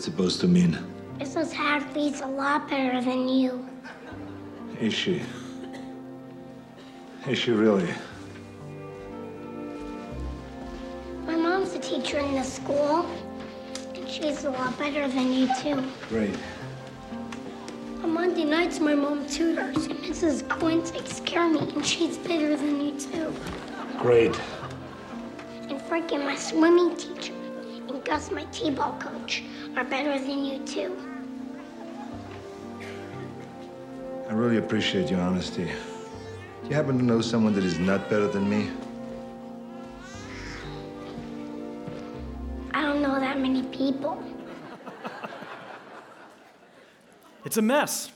Supposed 0.07 0.41
to 0.41 0.47
mean? 0.47 0.79
Mrs. 1.19 1.51
Hadley's 1.51 2.21
a 2.21 2.29
lot 2.29 2.71
better 2.71 3.01
than 3.01 3.29
you. 3.29 3.69
Is 4.81 4.95
she? 4.95 5.21
Is 7.27 7.37
she 7.37 7.51
really? 7.51 7.93
My 11.27 11.35
mom's 11.35 11.75
a 11.75 11.81
teacher 11.81 12.19
in 12.21 12.35
the 12.35 12.45
school, 12.45 13.05
and 13.97 14.09
she's 14.09 14.45
a 14.45 14.51
lot 14.51 14.79
better 14.79 15.09
than 15.09 15.33
you, 15.33 15.49
too. 15.61 15.83
Great. 16.09 16.39
On 18.05 18.15
Monday 18.15 18.45
nights, 18.45 18.79
my 18.79 18.95
mom 18.95 19.27
tutors, 19.27 19.87
and 19.87 19.99
Mrs. 19.99 20.49
Coyne 20.49 20.85
takes 20.85 21.19
care 21.21 21.47
of 21.47 21.51
me, 21.51 21.73
and 21.75 21.85
she's 21.85 22.17
better 22.17 22.57
than 22.57 22.81
you, 22.81 22.93
too. 22.97 23.35
Great. 23.99 24.39
And 25.69 25.83
Frankie, 25.83 26.19
my 26.19 26.37
swimming 26.37 26.95
teacher, 26.97 27.33
and 27.89 28.05
Gus, 28.05 28.31
my 28.31 28.45
t-ball 28.53 28.97
coach. 28.99 29.43
are 29.77 29.85
better 29.85 30.19
than 30.19 30.45
you 30.45 30.59
two. 30.67 30.97
I 34.29 34.33
really 34.33 34.57
appreciate 34.57 35.11
your 35.11 35.21
honesty. 35.21 35.65
Do 35.65 36.69
you 36.69 36.75
happen 36.75 36.99
to 36.99 37.05
know 37.05 37.21
someone 37.21 37.55
that 37.55 37.65
is 37.65 37.79
not 37.79 38.11
better 38.11 38.27
than 38.27 38.49
me? 38.49 38.71
I 42.75 42.83
don't 42.83 43.01
know 43.01 43.21
that 43.21 43.39
many 43.39 43.63
people. 43.65 44.23
It's 47.45 47.57
a 47.57 47.63
mess. 47.63 48.11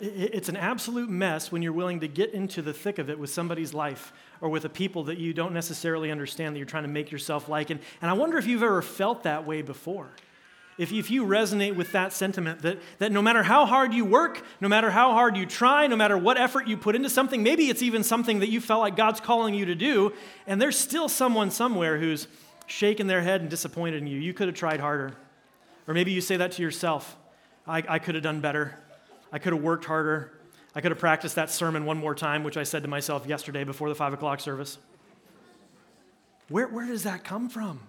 It's 0.00 0.48
an 0.48 0.56
absolute 0.56 1.10
mess 1.10 1.52
when 1.52 1.62
you're 1.62 1.72
willing 1.72 2.00
to 2.00 2.08
get 2.08 2.32
into 2.32 2.62
the 2.62 2.72
thick 2.72 2.98
of 2.98 3.10
it 3.10 3.18
with 3.18 3.30
somebody's 3.30 3.74
life 3.74 4.12
or 4.40 4.48
with 4.48 4.64
a 4.64 4.68
people 4.68 5.04
that 5.04 5.18
you 5.18 5.34
don't 5.34 5.52
necessarily 5.52 6.10
understand 6.10 6.54
that 6.54 6.58
you're 6.58 6.66
trying 6.66 6.84
to 6.84 6.88
make 6.88 7.10
yourself 7.10 7.48
like. 7.48 7.70
And, 7.70 7.80
and 8.00 8.10
I 8.10 8.14
wonder 8.14 8.38
if 8.38 8.46
you've 8.46 8.62
ever 8.62 8.82
felt 8.82 9.24
that 9.24 9.46
way 9.46 9.62
before. 9.62 10.08
If, 10.78 10.92
if 10.92 11.10
you 11.10 11.26
resonate 11.26 11.76
with 11.76 11.92
that 11.92 12.14
sentiment 12.14 12.62
that, 12.62 12.78
that 12.98 13.12
no 13.12 13.20
matter 13.20 13.42
how 13.42 13.66
hard 13.66 13.92
you 13.92 14.06
work, 14.06 14.42
no 14.62 14.68
matter 14.68 14.90
how 14.90 15.12
hard 15.12 15.36
you 15.36 15.44
try, 15.44 15.86
no 15.86 15.96
matter 15.96 16.16
what 16.16 16.38
effort 16.38 16.66
you 16.66 16.78
put 16.78 16.96
into 16.96 17.10
something, 17.10 17.42
maybe 17.42 17.68
it's 17.68 17.82
even 17.82 18.02
something 18.02 18.40
that 18.40 18.48
you 18.48 18.62
felt 18.62 18.80
like 18.80 18.96
God's 18.96 19.20
calling 19.20 19.52
you 19.52 19.66
to 19.66 19.74
do, 19.74 20.14
and 20.46 20.60
there's 20.62 20.78
still 20.78 21.10
someone 21.10 21.50
somewhere 21.50 21.98
who's 21.98 22.28
shaking 22.66 23.08
their 23.08 23.20
head 23.20 23.42
and 23.42 23.50
disappointed 23.50 24.00
in 24.00 24.06
you. 24.06 24.18
You 24.18 24.32
could 24.32 24.48
have 24.48 24.56
tried 24.56 24.80
harder. 24.80 25.12
Or 25.86 25.92
maybe 25.92 26.12
you 26.12 26.22
say 26.22 26.38
that 26.38 26.52
to 26.52 26.62
yourself 26.62 27.16
I, 27.66 27.84
I 27.86 27.98
could 27.98 28.14
have 28.14 28.24
done 28.24 28.40
better. 28.40 28.78
I 29.32 29.38
could 29.38 29.52
have 29.52 29.62
worked 29.62 29.84
harder. 29.84 30.32
I 30.74 30.80
could 30.80 30.92
have 30.92 30.98
practiced 30.98 31.34
that 31.36 31.50
sermon 31.50 31.84
one 31.84 31.98
more 31.98 32.14
time, 32.14 32.44
which 32.44 32.56
I 32.56 32.62
said 32.62 32.82
to 32.82 32.88
myself 32.88 33.26
yesterday 33.26 33.64
before 33.64 33.88
the 33.88 33.94
five 33.94 34.12
o'clock 34.12 34.40
service. 34.40 34.78
Where, 36.48 36.68
where 36.68 36.86
does 36.86 37.04
that 37.04 37.24
come 37.24 37.48
from? 37.48 37.80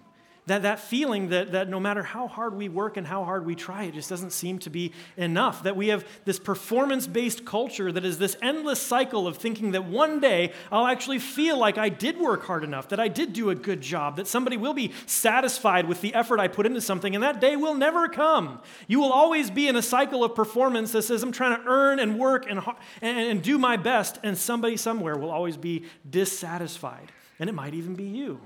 That, 0.46 0.62
that 0.62 0.80
feeling 0.80 1.28
that, 1.28 1.52
that 1.52 1.68
no 1.68 1.78
matter 1.78 2.02
how 2.02 2.26
hard 2.26 2.56
we 2.56 2.68
work 2.68 2.96
and 2.96 3.06
how 3.06 3.22
hard 3.22 3.46
we 3.46 3.54
try, 3.54 3.84
it 3.84 3.94
just 3.94 4.08
doesn't 4.08 4.32
seem 4.32 4.58
to 4.60 4.70
be 4.70 4.92
enough. 5.16 5.62
That 5.62 5.76
we 5.76 5.88
have 5.88 6.04
this 6.24 6.40
performance 6.40 7.06
based 7.06 7.44
culture 7.44 7.92
that 7.92 8.04
is 8.04 8.18
this 8.18 8.36
endless 8.42 8.82
cycle 8.82 9.28
of 9.28 9.36
thinking 9.36 9.70
that 9.70 9.84
one 9.84 10.18
day 10.18 10.52
I'll 10.72 10.88
actually 10.88 11.20
feel 11.20 11.58
like 11.58 11.78
I 11.78 11.90
did 11.90 12.18
work 12.18 12.42
hard 12.42 12.64
enough, 12.64 12.88
that 12.88 12.98
I 12.98 13.06
did 13.06 13.32
do 13.34 13.50
a 13.50 13.54
good 13.54 13.80
job, 13.80 14.16
that 14.16 14.26
somebody 14.26 14.56
will 14.56 14.74
be 14.74 14.92
satisfied 15.06 15.86
with 15.86 16.00
the 16.00 16.12
effort 16.12 16.40
I 16.40 16.48
put 16.48 16.66
into 16.66 16.80
something, 16.80 17.14
and 17.14 17.22
that 17.22 17.40
day 17.40 17.54
will 17.54 17.74
never 17.74 18.08
come. 18.08 18.60
You 18.88 18.98
will 18.98 19.12
always 19.12 19.48
be 19.48 19.68
in 19.68 19.76
a 19.76 19.82
cycle 19.82 20.24
of 20.24 20.34
performance 20.34 20.90
that 20.90 21.02
says 21.02 21.22
I'm 21.22 21.30
trying 21.30 21.62
to 21.62 21.68
earn 21.68 22.00
and 22.00 22.18
work 22.18 22.50
and, 22.50 22.60
and, 23.00 23.18
and 23.28 23.42
do 23.42 23.58
my 23.58 23.76
best, 23.76 24.18
and 24.24 24.36
somebody 24.36 24.76
somewhere 24.76 25.16
will 25.16 25.30
always 25.30 25.56
be 25.56 25.84
dissatisfied. 26.10 27.12
And 27.38 27.48
it 27.48 27.52
might 27.52 27.74
even 27.74 27.94
be 27.94 28.04
you. 28.04 28.40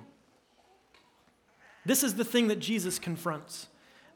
This 1.86 2.02
is 2.02 2.14
the 2.14 2.24
thing 2.24 2.48
that 2.48 2.58
Jesus 2.58 2.98
confronts 2.98 3.68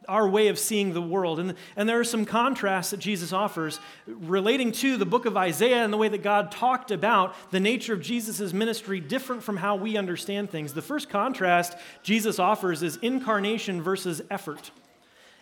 our 0.08 0.28
way 0.28 0.48
of 0.48 0.58
seeing 0.58 0.92
the 0.92 1.02
world. 1.02 1.38
And, 1.38 1.54
and 1.76 1.88
there 1.88 2.00
are 2.00 2.04
some 2.04 2.24
contrasts 2.24 2.90
that 2.90 3.00
Jesus 3.00 3.32
offers 3.32 3.78
relating 4.06 4.72
to 4.72 4.96
the 4.96 5.06
book 5.06 5.26
of 5.26 5.36
Isaiah 5.36 5.84
and 5.84 5.92
the 5.92 5.96
way 5.96 6.08
that 6.08 6.22
God 6.22 6.50
talked 6.50 6.90
about 6.90 7.34
the 7.50 7.60
nature 7.60 7.92
of 7.92 8.00
Jesus' 8.00 8.52
ministry 8.52 8.98
different 8.98 9.42
from 9.42 9.58
how 9.58 9.76
we 9.76 9.96
understand 9.96 10.50
things. 10.50 10.72
The 10.72 10.82
first 10.82 11.08
contrast 11.08 11.76
Jesus 12.02 12.38
offers 12.38 12.82
is 12.82 12.96
incarnation 12.96 13.82
versus 13.82 14.22
effort. 14.30 14.70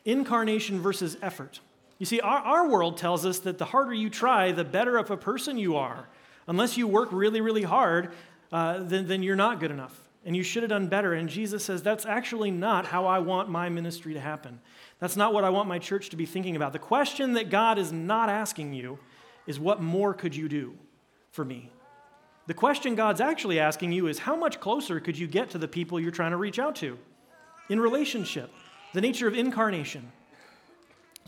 Incarnation 0.05 0.81
versus 0.81 1.17
effort. 1.23 1.61
You 1.99 2.07
see, 2.07 2.21
our, 2.21 2.39
our 2.39 2.69
world 2.69 2.97
tells 2.97 3.25
us 3.25 3.39
that 3.41 3.59
the 3.59 3.65
harder 3.65 3.95
you 3.95 4.11
try, 4.11 4.53
the 4.53 4.65
better 4.65 4.99
of 4.99 5.11
a 5.11 5.17
person 5.17 5.57
you 5.59 5.77
are. 5.77 6.09
Unless 6.47 6.77
you 6.77 6.87
work 6.87 7.11
really, 7.13 7.41
really 7.41 7.63
hard, 7.63 8.11
uh, 8.53 8.79
then, 8.83 9.07
then 9.07 9.23
you're 9.23 9.37
not 9.37 9.61
good 9.61 9.71
enough 9.71 10.08
and 10.29 10.37
you 10.37 10.43
should 10.43 10.63
have 10.63 10.69
done 10.69 10.89
better. 10.89 11.15
And 11.15 11.27
Jesus 11.27 11.65
says, 11.65 11.83
That's 11.83 12.05
actually 12.05 12.51
not 12.51 12.85
how 12.85 13.07
I 13.07 13.19
want 13.19 13.49
my 13.49 13.71
ministry 13.71 14.13
to 14.13 14.21
happen. 14.21 14.61
That's 14.99 15.17
not 15.17 15.33
what 15.33 15.43
I 15.43 15.49
want 15.49 15.69
my 15.71 15.79
church 15.79 16.11
to 16.11 16.17
be 16.17 16.27
thinking 16.27 16.55
about. 16.55 16.75
The 16.75 16.79
question 16.79 17.33
that 17.33 17.49
God 17.49 17.79
is 17.79 17.93
not 17.93 18.29
asking 18.29 18.75
you 18.75 18.99
is, 19.47 19.59
What 19.59 19.81
more 19.81 20.13
could 20.13 20.37
you 20.37 20.47
do 20.47 20.75
for 21.31 21.47
me? 21.47 21.73
The 22.47 22.53
question 22.53 22.95
God's 22.95 23.23
actually 23.23 23.59
asking 23.59 23.93
you 23.93 24.07
is, 24.07 24.19
How 24.19 24.37
much 24.37 24.61
closer 24.61 25.01
could 25.01 25.17
you 25.17 25.27
get 25.27 25.49
to 25.51 25.59
the 25.59 25.67
people 25.67 25.99
you're 25.99 26.11
trying 26.11 26.33
to 26.33 26.37
reach 26.37 26.59
out 26.59 26.77
to? 26.77 26.99
In 27.71 27.81
relationship, 27.81 28.51
the 28.93 29.01
nature 29.01 29.29
of 29.29 29.35
incarnation. 29.35 30.13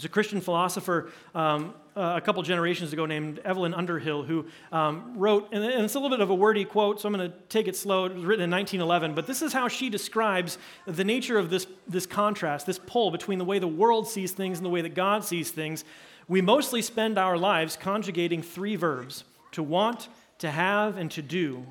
There's 0.00 0.06
a 0.06 0.08
Christian 0.08 0.40
philosopher 0.40 1.10
um, 1.34 1.74
uh, 1.94 2.14
a 2.16 2.22
couple 2.22 2.42
generations 2.42 2.90
ago 2.90 3.04
named 3.04 3.38
Evelyn 3.40 3.74
Underhill 3.74 4.22
who 4.22 4.46
um, 4.72 5.12
wrote, 5.18 5.50
and 5.52 5.62
it's 5.62 5.94
a 5.94 5.98
little 5.98 6.16
bit 6.16 6.22
of 6.22 6.30
a 6.30 6.34
wordy 6.34 6.64
quote, 6.64 7.02
so 7.02 7.06
I'm 7.06 7.12
going 7.12 7.30
to 7.30 7.36
take 7.50 7.68
it 7.68 7.76
slow. 7.76 8.06
It 8.06 8.14
was 8.14 8.24
written 8.24 8.44
in 8.44 8.50
1911, 8.50 9.14
but 9.14 9.26
this 9.26 9.42
is 9.42 9.52
how 9.52 9.68
she 9.68 9.90
describes 9.90 10.56
the 10.86 11.04
nature 11.04 11.36
of 11.36 11.50
this, 11.50 11.66
this 11.86 12.06
contrast, 12.06 12.64
this 12.64 12.78
pull 12.78 13.10
between 13.10 13.38
the 13.38 13.44
way 13.44 13.58
the 13.58 13.68
world 13.68 14.08
sees 14.08 14.32
things 14.32 14.56
and 14.56 14.64
the 14.64 14.70
way 14.70 14.80
that 14.80 14.94
God 14.94 15.22
sees 15.22 15.50
things. 15.50 15.84
We 16.28 16.40
mostly 16.40 16.80
spend 16.80 17.18
our 17.18 17.36
lives 17.36 17.76
conjugating 17.76 18.40
three 18.40 18.76
verbs 18.76 19.24
to 19.52 19.62
want, 19.62 20.08
to 20.38 20.50
have, 20.50 20.96
and 20.96 21.10
to 21.10 21.20
do 21.20 21.66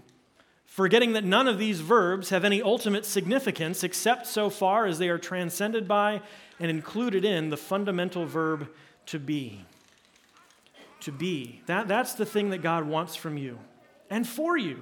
forgetting 0.70 1.14
that 1.14 1.24
none 1.26 1.48
of 1.48 1.58
these 1.58 1.82
verbs 1.82 2.30
have 2.30 2.46
any 2.46 2.62
ultimate 2.62 3.04
significance 3.04 3.84
except 3.84 4.28
so 4.28 4.52
far 4.52 4.86
as 4.86 5.00
they 5.00 5.10
are 5.10 5.18
transcended 5.18 5.88
by 5.88 6.22
and 6.60 6.70
included 6.70 7.26
in 7.26 7.50
the 7.50 7.58
fundamental 7.58 8.26
verb 8.26 8.70
to 9.08 9.20
be. 9.20 9.66
To 11.02 11.12
be. 11.12 11.62
That, 11.66 11.88
that's 11.88 12.14
the 12.14 12.26
thing 12.26 12.50
that 12.50 12.62
God 12.62 12.86
wants 12.86 13.16
from 13.16 13.38
you 13.38 13.60
and 14.10 14.28
for 14.28 14.58
you. 14.58 14.82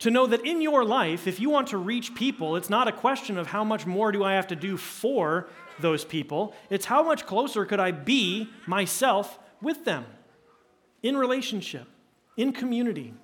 To 0.00 0.10
know 0.10 0.26
that 0.26 0.44
in 0.44 0.60
your 0.60 0.84
life, 0.84 1.26
if 1.26 1.38
you 1.38 1.48
want 1.48 1.68
to 1.68 1.78
reach 1.78 2.14
people, 2.14 2.56
it's 2.56 2.70
not 2.70 2.88
a 2.88 2.92
question 2.92 3.38
of 3.38 3.48
how 3.48 3.62
much 3.62 3.86
more 3.86 4.10
do 4.10 4.24
I 4.24 4.34
have 4.34 4.48
to 4.48 4.56
do 4.56 4.76
for 4.76 5.48
those 5.80 6.04
people, 6.04 6.54
it's 6.70 6.86
how 6.86 7.02
much 7.02 7.26
closer 7.26 7.64
could 7.64 7.80
I 7.80 7.92
be 7.92 8.48
myself 8.66 9.38
with 9.60 9.84
them 9.84 10.04
in 11.02 11.16
relationship, 11.16 11.86
in 12.36 12.52
community. 12.52 13.14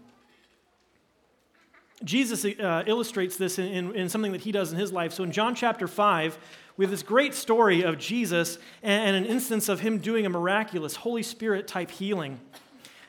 Jesus 2.05 2.45
uh, 2.45 2.85
illustrates 2.87 3.37
this 3.37 3.59
in, 3.59 3.67
in, 3.67 3.95
in, 3.95 4.09
something 4.09 4.33
that 4.33 4.43
he 4.43 4.53
does 4.53 4.73
in 4.73 4.79
his 4.79 4.93
life. 4.93 5.13
So 5.13 5.25
in 5.25 5.33
John 5.33 5.55
chapter 5.55 5.89
5, 5.89 6.39
we 6.77 6.85
have 6.85 6.91
this 6.91 7.03
great 7.03 7.35
story 7.35 7.83
of 7.83 7.99
Jesus 7.99 8.59
and, 8.83 9.17
and 9.17 9.25
an 9.25 9.31
instance 9.31 9.69
of 9.69 9.81
him 9.81 9.99
doing 9.99 10.25
a 10.25 10.29
miraculous 10.29 10.97
Holy 10.97 11.25
Spirit 11.25 11.67
type 11.67 11.91
healing. 11.91 12.41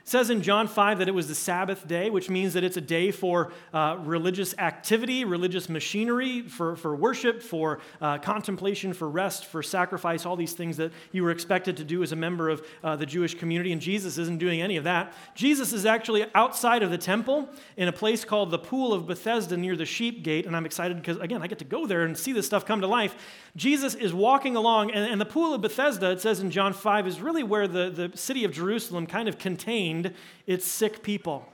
Says 0.10 0.32
in 0.32 0.42
John 0.42 0.68
5 0.68 0.98
that 0.98 1.08
it 1.08 1.14
was 1.14 1.28
the 1.28 1.36
Sabbath 1.36 1.88
day, 1.88 2.10
which 2.10 2.32
means 2.32 2.54
that 2.54 2.64
it's 2.64 2.78
a 2.78 2.82
day 2.82 3.12
for 3.12 3.52
uh, 3.72 3.96
religious 4.00 4.58
activity, 4.58 5.24
religious 5.24 5.70
machinery, 5.70 6.42
for, 6.42 6.76
for 6.76 6.96
worship, 6.96 7.44
for 7.44 7.78
uh, 8.02 8.18
contemplation, 8.18 8.92
for 8.92 9.08
rest, 9.08 9.46
for 9.46 9.62
sacrifice, 9.62 10.26
all 10.26 10.36
these 10.36 10.54
things 10.54 10.78
that 10.78 10.92
you 11.12 11.22
were 11.22 11.30
expected 11.30 11.78
to 11.78 11.84
do 11.84 12.02
as 12.02 12.12
a 12.12 12.16
member 12.16 12.50
of 12.50 12.66
uh, 12.84 12.96
the 12.96 13.06
Jewish 13.06 13.36
community. 13.36 13.72
And 13.72 13.80
Jesus 13.80 14.18
isn't 14.18 14.40
doing 14.40 14.64
any 14.64 14.78
of 14.78 14.84
that. 14.86 15.14
Jesus 15.36 15.74
is 15.74 15.86
actually 15.86 16.26
outside 16.34 16.82
of 16.82 16.90
the 16.90 16.98
temple 16.98 17.48
in 17.78 17.88
a 17.88 17.94
place 17.94 18.26
called 18.26 18.50
the 18.50 18.58
Pool 18.58 18.94
of 18.94 19.06
Bethesda 19.06 19.58
near 19.58 19.76
the 19.76 19.86
sheep 19.86 20.24
gate. 20.24 20.48
And 20.48 20.56
I'm 20.56 20.66
excited 20.66 20.98
because, 20.98 21.18
again, 21.18 21.44
I 21.44 21.48
get 21.48 21.60
to 21.60 21.66
go 21.66 21.86
there 21.86 22.02
and 22.02 22.18
see 22.18 22.34
this 22.34 22.48
stuff 22.48 22.66
come 22.66 22.82
to 22.82 22.88
life. 22.88 23.16
Jesus 23.56 23.94
is 23.94 24.12
walking 24.12 24.56
along, 24.56 24.90
and, 24.90 25.06
and 25.06 25.22
the 25.22 25.26
Pool 25.26 25.54
of 25.54 25.62
Bethesda, 25.62 26.10
it 26.10 26.20
says 26.20 26.40
in 26.40 26.50
John 26.50 26.74
5, 26.74 27.06
is 27.06 27.22
really 27.22 27.44
where 27.44 27.68
the, 27.68 27.92
the 27.92 28.18
city 28.18 28.44
of 28.44 28.52
Jerusalem 28.52 29.06
kind 29.06 29.30
of 29.30 29.38
contained 29.38 29.99
its 30.46 30.66
sick 30.66 31.04
people. 31.04 31.48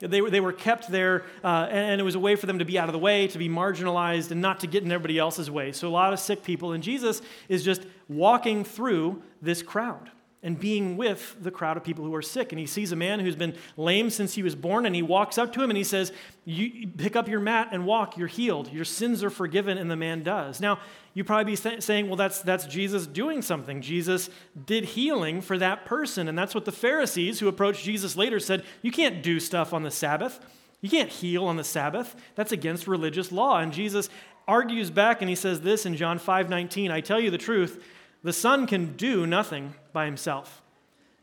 They 0.00 0.20
were, 0.20 0.30
they 0.30 0.40
were 0.40 0.52
kept 0.52 0.90
there, 0.90 1.24
uh, 1.44 1.68
and 1.70 2.00
it 2.00 2.04
was 2.04 2.16
a 2.16 2.20
way 2.20 2.34
for 2.34 2.46
them 2.46 2.58
to 2.58 2.64
be 2.64 2.76
out 2.78 2.88
of 2.88 2.92
the 2.92 2.98
way, 2.98 3.28
to 3.28 3.38
be 3.38 3.48
marginalized, 3.48 4.32
and 4.32 4.40
not 4.40 4.60
to 4.60 4.66
get 4.66 4.82
in 4.82 4.90
everybody 4.90 5.16
else's 5.18 5.48
way. 5.48 5.70
So, 5.70 5.86
a 5.86 5.90
lot 5.90 6.12
of 6.12 6.18
sick 6.18 6.42
people. 6.42 6.72
And 6.72 6.82
Jesus 6.82 7.22
is 7.48 7.64
just 7.64 7.82
walking 8.08 8.64
through 8.64 9.22
this 9.40 9.62
crowd 9.62 10.10
and 10.42 10.58
being 10.58 10.96
with 10.96 11.36
the 11.40 11.50
crowd 11.50 11.76
of 11.76 11.84
people 11.84 12.04
who 12.04 12.14
are 12.14 12.22
sick. 12.22 12.50
And 12.50 12.58
he 12.58 12.66
sees 12.66 12.90
a 12.90 12.96
man 12.96 13.20
who's 13.20 13.36
been 13.36 13.54
lame 13.76 14.10
since 14.10 14.34
he 14.34 14.42
was 14.42 14.56
born, 14.56 14.86
and 14.86 14.94
he 14.94 15.02
walks 15.02 15.38
up 15.38 15.52
to 15.52 15.62
him 15.62 15.70
and 15.70 15.76
he 15.76 15.84
says, 15.84 16.12
You 16.44 16.88
pick 16.88 17.14
up 17.14 17.28
your 17.28 17.40
mat 17.40 17.68
and 17.70 17.86
walk, 17.86 18.16
you're 18.16 18.26
healed. 18.26 18.72
Your 18.72 18.84
sins 18.84 19.22
are 19.22 19.30
forgiven, 19.30 19.78
and 19.78 19.90
the 19.90 19.96
man 19.96 20.22
does. 20.22 20.60
Now, 20.60 20.80
you 21.14 21.22
probably 21.22 21.52
be 21.52 21.80
saying, 21.80 22.08
Well, 22.08 22.16
that's, 22.16 22.40
that's 22.40 22.66
Jesus 22.66 23.06
doing 23.06 23.40
something. 23.40 23.80
Jesus 23.80 24.30
did 24.66 24.84
healing 24.84 25.40
for 25.40 25.58
that 25.58 25.84
person. 25.84 26.28
And 26.28 26.36
that's 26.36 26.54
what 26.54 26.64
the 26.64 26.72
Pharisees 26.72 27.38
who 27.38 27.48
approached 27.48 27.84
Jesus 27.84 28.16
later 28.16 28.40
said, 28.40 28.64
You 28.82 28.90
can't 28.90 29.22
do 29.22 29.38
stuff 29.38 29.72
on 29.72 29.84
the 29.84 29.90
Sabbath. 29.90 30.40
You 30.80 30.90
can't 30.90 31.10
heal 31.10 31.44
on 31.44 31.56
the 31.56 31.64
Sabbath. 31.64 32.16
That's 32.34 32.50
against 32.50 32.88
religious 32.88 33.30
law. 33.30 33.58
And 33.60 33.72
Jesus 33.72 34.10
argues 34.48 34.90
back 34.90 35.22
and 35.22 35.28
he 35.28 35.36
says 35.36 35.60
this 35.60 35.86
in 35.86 35.96
John 35.96 36.18
5 36.18 36.50
19, 36.50 36.90
I 36.90 37.00
tell 37.00 37.20
you 37.20 37.30
the 37.30 37.38
truth. 37.38 37.82
The 38.22 38.32
Son 38.32 38.66
can 38.66 38.96
do 38.96 39.26
nothing 39.26 39.74
by 39.92 40.04
himself. 40.04 40.62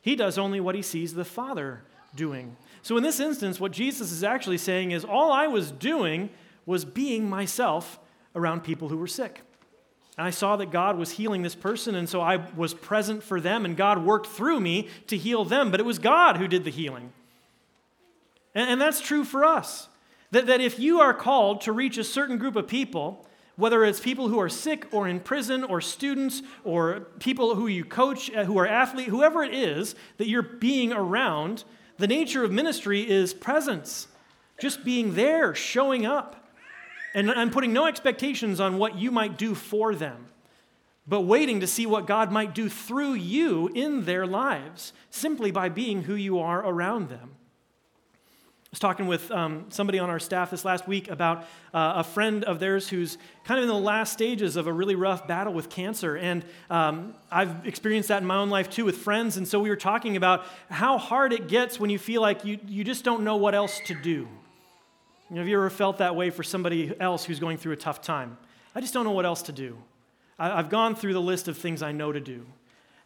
He 0.02 0.16
does 0.16 0.38
only 0.38 0.60
what 0.60 0.76
he 0.76 0.82
sees 0.82 1.14
the 1.14 1.26
Father 1.26 1.82
doing. 2.16 2.58
So, 2.82 2.98
in 2.98 3.04
this 3.04 3.20
instance, 3.20 3.60
what 3.60 3.72
Jesus 3.72 4.12
is 4.12 4.24
actually 4.24 4.58
saying 4.58 4.92
is 4.92 5.06
all 5.06 5.32
I 5.32 5.48
was 5.48 5.72
doing 5.72 6.30
was 6.66 6.86
being 6.86 7.30
myself 7.30 8.00
around 8.36 8.64
people 8.64 8.90
who 8.90 8.98
were 8.98 9.08
sick. 9.08 9.42
And 10.18 10.28
I 10.28 10.32
saw 10.32 10.58
that 10.58 10.72
God 10.72 10.98
was 10.98 11.12
healing 11.12 11.44
this 11.44 11.56
person, 11.56 11.96
and 11.96 12.08
so 12.10 12.20
I 12.20 12.38
was 12.56 12.74
present 12.74 13.24
for 13.24 13.40
them, 13.40 13.64
and 13.64 13.78
God 13.78 14.04
worked 14.04 14.28
through 14.28 14.60
me 14.60 14.90
to 15.08 15.18
heal 15.18 15.46
them, 15.46 15.72
but 15.72 15.80
it 15.80 15.86
was 15.86 15.98
God 15.98 16.38
who 16.38 16.48
did 16.48 16.66
the 16.66 16.72
healing. 16.72 17.14
And, 18.54 18.72
and 18.72 18.82
that's 18.82 19.00
true 19.00 19.24
for 19.24 19.46
us. 19.46 19.88
That, 20.32 20.48
that 20.48 20.62
if 20.62 20.78
you 20.78 21.00
are 21.00 21.14
called 21.14 21.62
to 21.62 21.72
reach 21.72 21.98
a 21.98 22.04
certain 22.04 22.38
group 22.38 22.56
of 22.56 22.68
people, 22.68 23.26
whether 23.60 23.84
it's 23.84 24.00
people 24.00 24.30
who 24.30 24.40
are 24.40 24.48
sick 24.48 24.88
or 24.94 25.06
in 25.06 25.20
prison 25.20 25.66
or 25.66 25.82
students 25.82 26.42
or 26.64 27.02
people 27.20 27.56
who 27.56 27.68
you 27.68 27.84
coach 27.84 28.32
uh, 28.34 28.46
who 28.46 28.58
are 28.58 28.66
athletes, 28.66 29.10
whoever 29.10 29.44
it 29.44 29.54
is 29.54 29.96
that 30.16 30.30
you're 30.30 30.42
being 30.42 30.94
around, 30.94 31.66
the 31.98 32.08
nature 32.08 32.46
of 32.46 32.54
ministry 32.54 33.08
is 33.08 33.34
presence, 33.34 34.08
just 34.62 34.86
being 34.86 35.16
there, 35.16 35.54
showing 35.54 36.06
up. 36.06 36.48
And 37.14 37.30
I'm 37.30 37.52
putting 37.52 37.74
no 37.74 37.86
expectations 37.86 38.62
on 38.62 38.78
what 38.78 38.98
you 38.98 39.12
might 39.12 39.38
do 39.38 39.54
for 39.54 39.94
them, 39.94 40.28
but 41.06 41.22
waiting 41.22 41.60
to 41.60 41.68
see 41.68 41.86
what 41.86 42.08
God 42.08 42.32
might 42.32 42.56
do 42.56 42.70
through 42.70 43.16
you 43.16 43.70
in 43.76 44.06
their 44.06 44.26
lives 44.26 44.94
simply 45.10 45.52
by 45.52 45.68
being 45.68 46.04
who 46.04 46.16
you 46.16 46.40
are 46.40 46.66
around 46.66 47.10
them. 47.10 47.32
Was 48.80 48.82
talking 48.82 49.08
with 49.08 49.30
um, 49.32 49.66
somebody 49.68 50.00
on 50.00 50.10
our 50.10 50.20
staff 50.20 50.52
this 50.52 50.64
last 50.64 50.88
week 50.88 51.10
about 51.10 51.40
uh, 51.74 51.96
a 51.98 52.04
friend 52.06 52.46
of 52.46 52.62
theirs 52.62 52.88
who's 52.88 53.18
kind 53.44 53.58
of 53.58 53.64
in 53.64 53.68
the 53.68 53.78
last 53.78 54.14
stages 54.14 54.56
of 54.56 54.68
a 54.68 54.72
really 54.72 54.96
rough 54.96 55.28
battle 55.28 55.52
with 55.52 55.70
cancer. 55.70 56.16
And 56.16 56.46
um, 56.70 57.14
I've 57.30 57.68
experienced 57.68 58.08
that 58.08 58.22
in 58.22 58.26
my 58.26 58.38
own 58.38 58.50
life 58.50 58.70
too 58.70 58.86
with 58.86 58.96
friends. 58.96 59.36
And 59.36 59.46
so 59.46 59.60
we 59.60 59.68
were 59.68 59.76
talking 59.76 60.16
about 60.16 60.46
how 60.70 60.98
hard 60.98 61.34
it 61.34 61.50
gets 61.50 61.78
when 61.78 61.90
you 61.90 62.00
feel 62.00 62.22
like 62.22 62.46
you, 62.46 62.58
you 62.68 62.86
just 62.86 63.04
don't 63.04 63.26
know 63.26 63.36
what 63.36 63.54
else 63.54 63.82
to 63.88 63.94
do. 63.96 64.12
You 64.12 64.28
know, 65.32 65.42
have 65.42 65.50
you 65.50 65.58
ever 65.58 65.70
felt 65.70 65.98
that 65.98 66.16
way 66.16 66.30
for 66.30 66.44
somebody 66.44 66.94
else 67.02 67.26
who's 67.26 67.42
going 67.42 67.58
through 67.58 67.74
a 67.74 67.76
tough 67.76 68.02
time? 68.02 68.38
I 68.74 68.80
just 68.80 68.94
don't 68.94 69.04
know 69.04 69.12
what 69.12 69.26
else 69.26 69.42
to 69.42 69.52
do. 69.52 69.78
I, 70.38 70.58
I've 70.58 70.70
gone 70.70 70.96
through 70.96 71.16
the 71.16 71.22
list 71.22 71.50
of 71.50 71.58
things 71.58 71.84
I 71.84 71.92
know 71.92 72.14
to 72.14 72.22
do. 72.22 72.46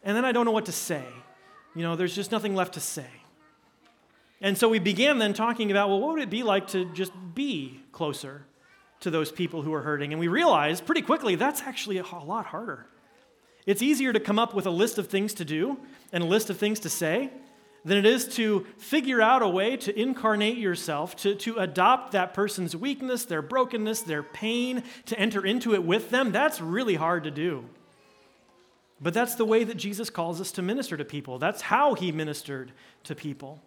And 0.04 0.16
then 0.16 0.24
I 0.24 0.30
don't 0.30 0.44
know 0.44 0.52
what 0.52 0.66
to 0.66 0.72
say. 0.72 1.02
You 1.74 1.82
know, 1.82 1.96
there's 1.96 2.14
just 2.14 2.30
nothing 2.30 2.54
left 2.54 2.74
to 2.74 2.80
say. 2.80 3.08
And 4.40 4.58
so 4.58 4.68
we 4.68 4.78
began 4.78 5.18
then 5.18 5.32
talking 5.32 5.70
about, 5.70 5.88
well, 5.88 6.00
what 6.00 6.14
would 6.14 6.22
it 6.22 6.30
be 6.30 6.42
like 6.42 6.68
to 6.68 6.84
just 6.92 7.12
be 7.34 7.80
closer 7.92 8.44
to 9.00 9.10
those 9.10 9.32
people 9.32 9.62
who 9.62 9.72
are 9.72 9.82
hurting? 9.82 10.12
And 10.12 10.20
we 10.20 10.28
realized 10.28 10.86
pretty 10.86 11.02
quickly 11.02 11.34
that's 11.34 11.62
actually 11.62 11.98
a 11.98 12.04
lot 12.04 12.46
harder. 12.46 12.86
It's 13.66 13.80
easier 13.80 14.12
to 14.12 14.20
come 14.20 14.38
up 14.38 14.54
with 14.54 14.66
a 14.66 14.70
list 14.70 14.98
of 14.98 15.08
things 15.08 15.34
to 15.34 15.44
do 15.44 15.78
and 16.12 16.22
a 16.22 16.26
list 16.26 16.50
of 16.50 16.58
things 16.58 16.80
to 16.80 16.90
say 16.90 17.30
than 17.84 17.98
it 17.98 18.06
is 18.06 18.26
to 18.36 18.66
figure 18.78 19.20
out 19.20 19.42
a 19.42 19.48
way 19.48 19.76
to 19.76 19.98
incarnate 19.98 20.56
yourself, 20.56 21.16
to, 21.16 21.34
to 21.34 21.56
adopt 21.56 22.12
that 22.12 22.32
person's 22.32 22.74
weakness, 22.74 23.24
their 23.24 23.42
brokenness, 23.42 24.02
their 24.02 24.22
pain, 24.22 24.82
to 25.06 25.18
enter 25.18 25.44
into 25.44 25.74
it 25.74 25.84
with 25.84 26.10
them. 26.10 26.32
That's 26.32 26.60
really 26.60 26.94
hard 26.94 27.24
to 27.24 27.30
do. 27.30 27.64
But 29.00 29.12
that's 29.12 29.34
the 29.34 29.44
way 29.44 29.64
that 29.64 29.76
Jesus 29.76 30.08
calls 30.08 30.40
us 30.40 30.52
to 30.52 30.62
minister 30.62 30.96
to 30.96 31.04
people. 31.04 31.38
That's 31.38 31.60
how 31.60 31.94
he 31.94 32.10
ministered 32.10 32.72
to 33.04 33.14
people. 33.14 33.60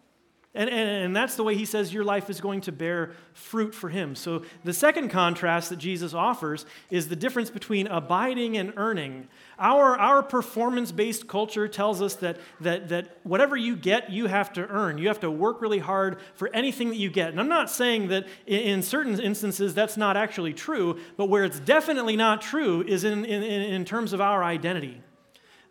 And, 0.57 0.71
and, 0.71 0.89
and, 0.89 1.15
that's 1.15 1.35
the 1.35 1.43
way 1.43 1.53
he 1.53 1.65
says 1.65 1.93
your 1.93 2.03
life 2.03 2.31
is 2.31 2.41
going 2.41 2.61
to 2.61 2.71
bear 2.71 3.11
fruit 3.33 3.75
for 3.75 3.89
him. 3.89 4.15
So, 4.15 4.41
the 4.63 4.73
second 4.73 5.09
contrast 5.09 5.69
that 5.69 5.75
Jesus 5.75 6.15
offers 6.15 6.65
is 6.89 7.09
the 7.09 7.15
difference 7.15 7.51
between 7.51 7.85
abiding 7.85 8.57
and 8.57 8.73
earning. 8.75 9.27
Our, 9.59 9.95
our 9.99 10.23
performance 10.23 10.91
based 10.91 11.27
culture 11.27 11.67
tells 11.67 12.01
us 12.01 12.15
that, 12.15 12.37
that, 12.61 12.89
that 12.89 13.19
whatever 13.21 13.55
you 13.55 13.75
get, 13.75 14.09
you 14.09 14.25
have 14.25 14.51
to 14.53 14.67
earn. 14.67 14.97
You 14.97 15.09
have 15.09 15.19
to 15.19 15.29
work 15.29 15.61
really 15.61 15.77
hard 15.77 16.17
for 16.33 16.49
anything 16.55 16.89
that 16.89 16.97
you 16.97 17.11
get. 17.11 17.29
And 17.29 17.39
I'm 17.39 17.49
not 17.49 17.69
saying 17.69 18.07
that 18.07 18.25
in, 18.47 18.59
in 18.59 18.81
certain 18.81 19.19
instances 19.19 19.75
that's 19.75 19.95
not 19.95 20.17
actually 20.17 20.53
true, 20.53 20.99
but 21.17 21.29
where 21.29 21.43
it's 21.43 21.59
definitely 21.59 22.15
not 22.15 22.41
true 22.41 22.81
is 22.81 23.03
in, 23.03 23.25
in, 23.25 23.43
in 23.43 23.85
terms 23.85 24.11
of 24.11 24.21
our 24.21 24.43
identity. 24.43 25.03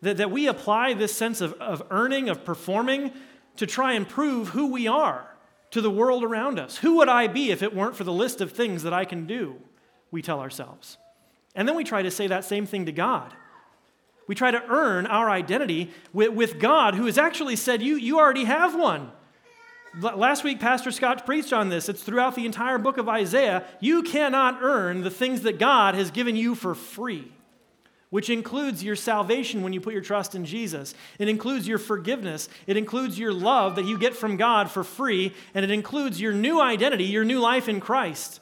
That, 0.01 0.15
that 0.17 0.31
we 0.31 0.47
apply 0.47 0.93
this 0.93 1.13
sense 1.13 1.41
of, 1.41 1.53
of 1.53 1.83
earning, 1.89 2.29
of 2.29 2.45
performing, 2.45 3.11
to 3.57 3.67
try 3.67 3.93
and 3.93 4.07
prove 4.07 4.49
who 4.49 4.71
we 4.71 4.87
are 4.87 5.27
to 5.71 5.81
the 5.81 5.91
world 5.91 6.23
around 6.23 6.59
us. 6.59 6.77
Who 6.77 6.97
would 6.97 7.09
I 7.09 7.27
be 7.27 7.51
if 7.51 7.61
it 7.61 7.75
weren't 7.75 7.95
for 7.95 8.03
the 8.03 8.13
list 8.13 8.41
of 8.41 8.51
things 8.51 8.83
that 8.83 8.93
I 8.93 9.05
can 9.05 9.25
do? 9.27 9.57
We 10.11 10.21
tell 10.21 10.39
ourselves. 10.39 10.97
And 11.55 11.67
then 11.67 11.75
we 11.75 11.83
try 11.83 12.01
to 12.01 12.11
say 12.11 12.27
that 12.27 12.45
same 12.45 12.65
thing 12.65 12.85
to 12.85 12.91
God. 12.91 13.33
We 14.27 14.35
try 14.35 14.51
to 14.51 14.63
earn 14.67 15.05
our 15.07 15.29
identity 15.29 15.91
with, 16.13 16.31
with 16.31 16.59
God, 16.59 16.95
who 16.95 17.05
has 17.05 17.17
actually 17.17 17.55
said, 17.55 17.81
you, 17.81 17.95
you 17.95 18.19
already 18.19 18.45
have 18.45 18.75
one. 18.75 19.11
Last 19.99 20.43
week, 20.43 20.59
Pastor 20.59 20.91
Scott 20.91 21.25
preached 21.25 21.53
on 21.53 21.69
this. 21.69 21.89
It's 21.89 22.03
throughout 22.03 22.35
the 22.35 22.45
entire 22.45 22.77
book 22.77 22.97
of 22.97 23.09
Isaiah. 23.09 23.65
You 23.79 24.03
cannot 24.03 24.61
earn 24.61 25.01
the 25.01 25.09
things 25.09 25.41
that 25.41 25.57
God 25.57 25.95
has 25.95 26.11
given 26.11 26.35
you 26.35 26.55
for 26.55 26.75
free 26.75 27.31
which 28.09 28.29
includes 28.29 28.83
your 28.83 28.95
salvation 28.95 29.63
when 29.63 29.73
you 29.73 29.81
put 29.81 29.93
your 29.93 30.01
trust 30.01 30.33
in 30.33 30.45
Jesus. 30.45 30.95
It 31.19 31.27
includes 31.27 31.67
your 31.67 31.77
forgiveness. 31.77 32.47
It 32.65 32.77
includes 32.77 33.19
your 33.19 33.33
love 33.33 33.75
that 33.75 33.85
you 33.85 33.97
get 33.97 34.15
from 34.15 34.37
God 34.37 34.71
for 34.71 34.83
free. 34.83 35.33
And 35.53 35.65
it 35.65 35.71
includes 35.71 36.21
your 36.21 36.31
new 36.31 36.61
identity, 36.61 37.03
your 37.03 37.25
new 37.25 37.39
life 37.39 37.67
in 37.67 37.79
Christ. 37.79 38.39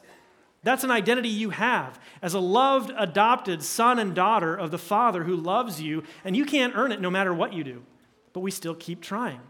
That's 0.66 0.84
an 0.84 0.92
identity 0.92 1.30
you 1.30 1.52
have 1.52 2.00
as 2.24 2.34
a 2.34 2.40
loved, 2.40 2.92
adopted 2.98 3.62
son 3.62 4.00
and 4.00 4.16
daughter 4.16 4.56
of 4.56 4.72
the 4.72 4.80
Father 4.80 5.24
who 5.24 5.36
loves 5.36 5.80
you, 5.80 6.04
and 6.24 6.36
you 6.36 6.44
can't 6.44 6.76
earn 6.76 6.92
it 6.92 7.00
no 7.00 7.12
matter 7.12 7.32
what 7.34 7.54
you 7.54 7.64
do. 7.64 7.84
But 8.34 8.40
we 8.40 8.50
still 8.50 8.74
keep 8.74 9.00
trying. 9.00 9.42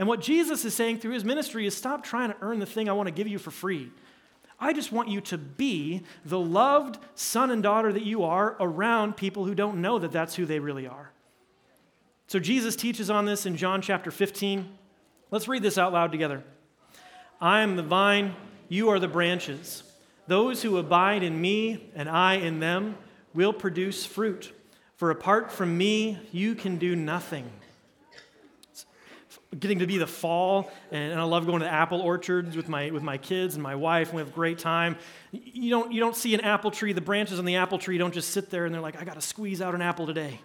And 0.00 0.08
what 0.08 0.20
Jesus 0.20 0.64
is 0.64 0.74
saying 0.74 0.98
through 0.98 1.12
his 1.12 1.24
ministry 1.24 1.64
is 1.66 1.76
stop 1.76 2.02
trying 2.02 2.30
to 2.30 2.36
earn 2.40 2.58
the 2.58 2.66
thing 2.66 2.88
I 2.88 2.92
want 2.92 3.06
to 3.06 3.14
give 3.14 3.28
you 3.28 3.38
for 3.38 3.52
free. 3.52 3.92
I 4.58 4.72
just 4.72 4.92
want 4.92 5.08
you 5.08 5.20
to 5.22 5.38
be 5.38 6.02
the 6.24 6.38
loved 6.38 6.98
son 7.14 7.50
and 7.50 7.62
daughter 7.62 7.92
that 7.92 8.04
you 8.04 8.24
are 8.24 8.56
around 8.60 9.16
people 9.16 9.44
who 9.44 9.54
don't 9.54 9.80
know 9.80 9.98
that 9.98 10.12
that's 10.12 10.34
who 10.36 10.46
they 10.46 10.58
really 10.58 10.86
are. 10.86 11.10
So 12.26 12.38
Jesus 12.38 12.76
teaches 12.76 13.10
on 13.10 13.26
this 13.26 13.46
in 13.46 13.56
John 13.56 13.82
chapter 13.82 14.10
15. 14.10 14.68
Let's 15.30 15.48
read 15.48 15.62
this 15.62 15.78
out 15.78 15.92
loud 15.92 16.12
together. 16.12 16.42
I 17.40 17.60
am 17.60 17.76
the 17.76 17.82
vine, 17.82 18.34
you 18.68 18.88
are 18.90 18.98
the 18.98 19.08
branches. 19.08 19.82
Those 20.26 20.62
who 20.62 20.78
abide 20.78 21.22
in 21.22 21.40
me 21.40 21.90
and 21.94 22.08
I 22.08 22.34
in 22.34 22.60
them 22.60 22.96
will 23.34 23.52
produce 23.52 24.06
fruit. 24.06 24.52
For 24.96 25.10
apart 25.10 25.52
from 25.52 25.76
me, 25.76 26.18
you 26.32 26.54
can 26.54 26.78
do 26.78 26.96
nothing 26.96 27.50
getting 29.58 29.78
to 29.80 29.86
be 29.86 29.98
the 29.98 30.06
fall, 30.06 30.70
and, 30.90 31.18
I 31.18 31.22
love 31.24 31.46
going 31.46 31.60
to 31.60 31.68
apple 31.68 32.00
orchards 32.00 32.56
with 32.56 32.68
my, 32.68 32.90
with 32.90 33.02
my 33.02 33.18
kids 33.18 33.54
and 33.54 33.62
my 33.62 33.74
wife, 33.74 34.08
and 34.08 34.16
we 34.16 34.20
have 34.20 34.28
a 34.28 34.34
great 34.34 34.58
time. 34.58 34.96
You 35.32 35.70
don't, 35.70 35.92
you 35.92 36.00
don't 36.00 36.16
see 36.16 36.34
an 36.34 36.40
apple 36.40 36.70
tree, 36.70 36.92
the 36.92 37.00
branches 37.00 37.38
on 37.38 37.44
the 37.44 37.56
apple 37.56 37.78
tree 37.78 37.98
don't 37.98 38.14
just 38.14 38.30
sit 38.30 38.50
there 38.50 38.66
and 38.66 38.74
they're 38.74 38.82
like, 38.82 39.00
I 39.00 39.04
got 39.04 39.14
to 39.14 39.20
squeeze 39.20 39.60
out 39.60 39.74
an 39.74 39.82
apple 39.82 40.06
today. 40.06 40.40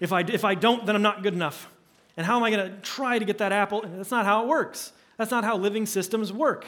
If 0.00 0.12
I, 0.12 0.20
if 0.20 0.44
I 0.44 0.54
don't, 0.54 0.86
then 0.86 0.96
I'm 0.96 1.02
not 1.02 1.22
good 1.22 1.34
enough. 1.34 1.70
And 2.16 2.26
how 2.26 2.36
am 2.36 2.44
I 2.44 2.50
going 2.50 2.70
to 2.70 2.76
try 2.80 3.18
to 3.18 3.24
get 3.24 3.38
that 3.38 3.52
apple? 3.52 3.84
That's 3.84 4.10
not 4.10 4.24
how 4.24 4.44
it 4.44 4.48
works. 4.48 4.92
That's 5.16 5.30
not 5.30 5.44
how 5.44 5.56
living 5.56 5.86
systems 5.86 6.32
work. 6.32 6.66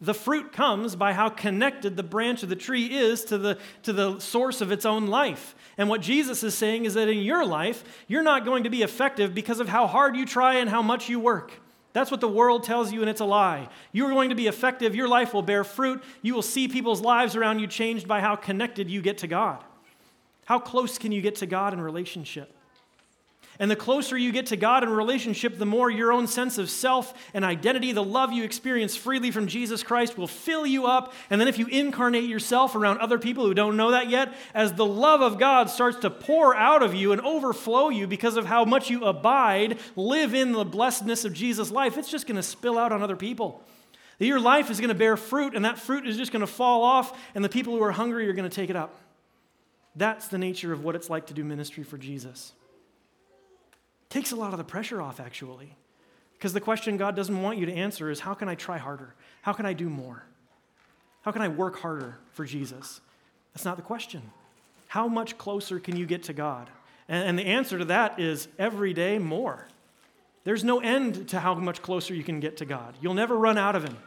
The 0.00 0.14
fruit 0.14 0.52
comes 0.52 0.94
by 0.94 1.12
how 1.12 1.28
connected 1.28 1.96
the 1.96 2.04
branch 2.04 2.44
of 2.44 2.48
the 2.48 2.56
tree 2.56 2.86
is 2.86 3.24
to 3.26 3.38
the, 3.38 3.58
to 3.82 3.92
the 3.92 4.20
source 4.20 4.60
of 4.60 4.70
its 4.70 4.86
own 4.86 5.08
life. 5.08 5.56
And 5.76 5.88
what 5.88 6.02
Jesus 6.02 6.44
is 6.44 6.54
saying 6.54 6.84
is 6.84 6.94
that 6.94 7.08
in 7.08 7.18
your 7.18 7.44
life, 7.44 7.82
you're 8.06 8.22
not 8.22 8.44
going 8.44 8.64
to 8.64 8.70
be 8.70 8.82
effective 8.82 9.34
because 9.34 9.58
of 9.58 9.68
how 9.68 9.88
hard 9.88 10.14
you 10.16 10.24
try 10.24 10.54
and 10.54 10.70
how 10.70 10.82
much 10.82 11.08
you 11.08 11.18
work. 11.18 11.52
That's 11.94 12.12
what 12.12 12.20
the 12.20 12.28
world 12.28 12.62
tells 12.62 12.92
you, 12.92 13.00
and 13.00 13.10
it's 13.10 13.20
a 13.20 13.24
lie. 13.24 13.68
You're 13.90 14.10
going 14.10 14.28
to 14.28 14.36
be 14.36 14.46
effective. 14.46 14.94
Your 14.94 15.08
life 15.08 15.34
will 15.34 15.42
bear 15.42 15.64
fruit. 15.64 16.02
You 16.22 16.34
will 16.34 16.42
see 16.42 16.68
people's 16.68 17.00
lives 17.00 17.34
around 17.34 17.58
you 17.58 17.66
changed 17.66 18.06
by 18.06 18.20
how 18.20 18.36
connected 18.36 18.88
you 18.88 19.02
get 19.02 19.18
to 19.18 19.26
God. 19.26 19.64
How 20.44 20.60
close 20.60 20.96
can 20.96 21.10
you 21.10 21.20
get 21.20 21.36
to 21.36 21.46
God 21.46 21.72
in 21.72 21.80
relationship? 21.80 22.54
And 23.60 23.68
the 23.68 23.76
closer 23.76 24.16
you 24.16 24.30
get 24.30 24.46
to 24.46 24.56
God 24.56 24.84
in 24.84 24.88
relationship, 24.88 25.58
the 25.58 25.66
more 25.66 25.90
your 25.90 26.12
own 26.12 26.28
sense 26.28 26.58
of 26.58 26.70
self 26.70 27.12
and 27.34 27.44
identity, 27.44 27.90
the 27.90 28.04
love 28.04 28.32
you 28.32 28.44
experience 28.44 28.94
freely 28.94 29.32
from 29.32 29.48
Jesus 29.48 29.82
Christ 29.82 30.16
will 30.16 30.28
fill 30.28 30.64
you 30.64 30.86
up. 30.86 31.12
And 31.28 31.40
then 31.40 31.48
if 31.48 31.58
you 31.58 31.66
incarnate 31.66 32.28
yourself 32.28 32.76
around 32.76 32.98
other 32.98 33.18
people 33.18 33.44
who 33.44 33.54
don't 33.54 33.76
know 33.76 33.90
that 33.90 34.08
yet, 34.08 34.32
as 34.54 34.74
the 34.74 34.86
love 34.86 35.22
of 35.22 35.40
God 35.40 35.70
starts 35.70 35.98
to 35.98 36.10
pour 36.10 36.54
out 36.54 36.84
of 36.84 36.94
you 36.94 37.10
and 37.10 37.20
overflow 37.22 37.88
you 37.88 38.06
because 38.06 38.36
of 38.36 38.46
how 38.46 38.64
much 38.64 38.90
you 38.90 39.04
abide, 39.04 39.78
live 39.96 40.34
in 40.34 40.52
the 40.52 40.64
blessedness 40.64 41.24
of 41.24 41.32
Jesus' 41.32 41.72
life, 41.72 41.98
it's 41.98 42.10
just 42.10 42.28
going 42.28 42.36
to 42.36 42.42
spill 42.44 42.78
out 42.78 42.92
on 42.92 43.02
other 43.02 43.16
people. 43.16 43.64
Your 44.20 44.40
life 44.40 44.70
is 44.70 44.80
going 44.80 44.88
to 44.88 44.94
bear 44.94 45.16
fruit, 45.16 45.54
and 45.54 45.64
that 45.64 45.78
fruit 45.78 46.06
is 46.06 46.16
just 46.16 46.32
going 46.32 46.40
to 46.40 46.46
fall 46.46 46.82
off, 46.82 47.16
and 47.34 47.44
the 47.44 47.48
people 47.48 47.76
who 47.76 47.82
are 47.82 47.92
hungry 47.92 48.28
are 48.28 48.32
going 48.32 48.48
to 48.48 48.54
take 48.54 48.70
it 48.70 48.76
up. 48.76 49.00
That's 49.94 50.28
the 50.28 50.38
nature 50.38 50.72
of 50.72 50.84
what 50.84 50.94
it's 50.94 51.10
like 51.10 51.26
to 51.26 51.34
do 51.34 51.44
ministry 51.44 51.84
for 51.84 51.98
Jesus. 51.98 52.52
Takes 54.10 54.32
a 54.32 54.36
lot 54.36 54.52
of 54.52 54.58
the 54.58 54.64
pressure 54.64 55.02
off, 55.02 55.20
actually. 55.20 55.76
Because 56.32 56.52
the 56.52 56.60
question 56.60 56.96
God 56.96 57.16
doesn't 57.16 57.42
want 57.42 57.58
you 57.58 57.66
to 57.66 57.72
answer 57.72 58.10
is 58.10 58.20
how 58.20 58.34
can 58.34 58.48
I 58.48 58.54
try 58.54 58.78
harder? 58.78 59.14
How 59.42 59.52
can 59.52 59.66
I 59.66 59.72
do 59.72 59.90
more? 59.90 60.24
How 61.22 61.32
can 61.32 61.42
I 61.42 61.48
work 61.48 61.80
harder 61.80 62.18
for 62.32 62.44
Jesus? 62.44 63.00
That's 63.52 63.64
not 63.64 63.76
the 63.76 63.82
question. 63.82 64.22
How 64.86 65.08
much 65.08 65.36
closer 65.36 65.78
can 65.80 65.96
you 65.96 66.06
get 66.06 66.22
to 66.24 66.32
God? 66.32 66.70
And, 67.08 67.30
and 67.30 67.38
the 67.38 67.44
answer 67.44 67.78
to 67.78 67.84
that 67.86 68.20
is 68.20 68.48
every 68.58 68.94
day 68.94 69.18
more. 69.18 69.66
There's 70.44 70.64
no 70.64 70.80
end 70.80 71.28
to 71.30 71.40
how 71.40 71.54
much 71.54 71.82
closer 71.82 72.14
you 72.14 72.24
can 72.24 72.40
get 72.40 72.58
to 72.58 72.64
God. 72.64 72.94
You'll 73.02 73.14
never 73.14 73.36
run 73.36 73.58
out 73.58 73.76
of 73.76 73.84
Him. 73.84 73.98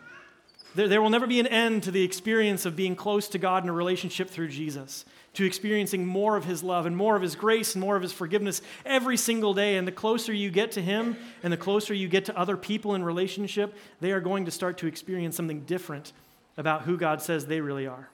There, 0.73 0.87
there 0.87 1.01
will 1.01 1.09
never 1.09 1.27
be 1.27 1.39
an 1.39 1.47
end 1.47 1.83
to 1.83 1.91
the 1.91 2.03
experience 2.03 2.65
of 2.65 2.75
being 2.75 2.95
close 2.95 3.27
to 3.29 3.37
God 3.37 3.63
in 3.63 3.69
a 3.69 3.73
relationship 3.73 4.29
through 4.29 4.47
Jesus 4.47 5.05
to 5.33 5.45
experiencing 5.45 6.05
more 6.05 6.35
of 6.35 6.45
His 6.45 6.61
love 6.61 6.85
and 6.85 6.95
more 6.95 7.15
of 7.15 7.21
His 7.21 7.35
grace 7.35 7.75
and 7.75 7.81
more 7.81 7.95
of 7.95 8.01
His 8.01 8.11
forgiveness 8.11 8.61
every 8.85 9.17
single 9.17 9.53
day. 9.53 9.77
And 9.77 9.87
the 9.87 9.91
closer 9.91 10.33
you 10.33 10.49
get 10.49 10.71
to 10.73 10.81
Him 10.81 11.15
and 11.43 11.53
the 11.53 11.57
closer 11.57 11.93
you 11.93 12.07
get 12.07 12.25
to 12.25 12.37
other 12.37 12.57
people 12.57 12.95
in 12.95 13.03
relationship, 13.03 13.73
they 14.01 14.11
are 14.11 14.19
going 14.19 14.45
to 14.45 14.51
start 14.51 14.77
to 14.79 14.87
experience 14.87 15.35
something 15.35 15.61
different 15.61 16.13
about 16.57 16.83
who 16.83 16.97
God 16.97 17.21
says 17.21 17.45
they 17.45 17.61
really 17.61 17.87
are. 17.87 18.09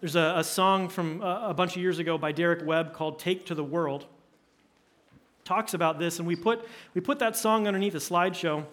There's 0.00 0.16
a, 0.16 0.34
a 0.36 0.44
song 0.44 0.88
from 0.88 1.22
a, 1.22 1.48
a 1.48 1.54
bunch 1.54 1.76
of 1.76 1.82
years 1.82 1.98
ago 1.98 2.16
by 2.16 2.32
Derek 2.32 2.64
Webb 2.64 2.92
called 2.92 3.18
Take 3.18 3.46
to 3.46 3.54
the 3.54 3.64
World. 3.64 4.06
Talks 5.44 5.74
about 5.74 5.98
this, 5.98 6.18
and 6.18 6.28
we 6.28 6.36
put, 6.36 6.66
we 6.94 7.00
put 7.00 7.18
that 7.18 7.36
song 7.36 7.66
underneath 7.66 7.94
a 7.94 7.98
slideshow 7.98 8.64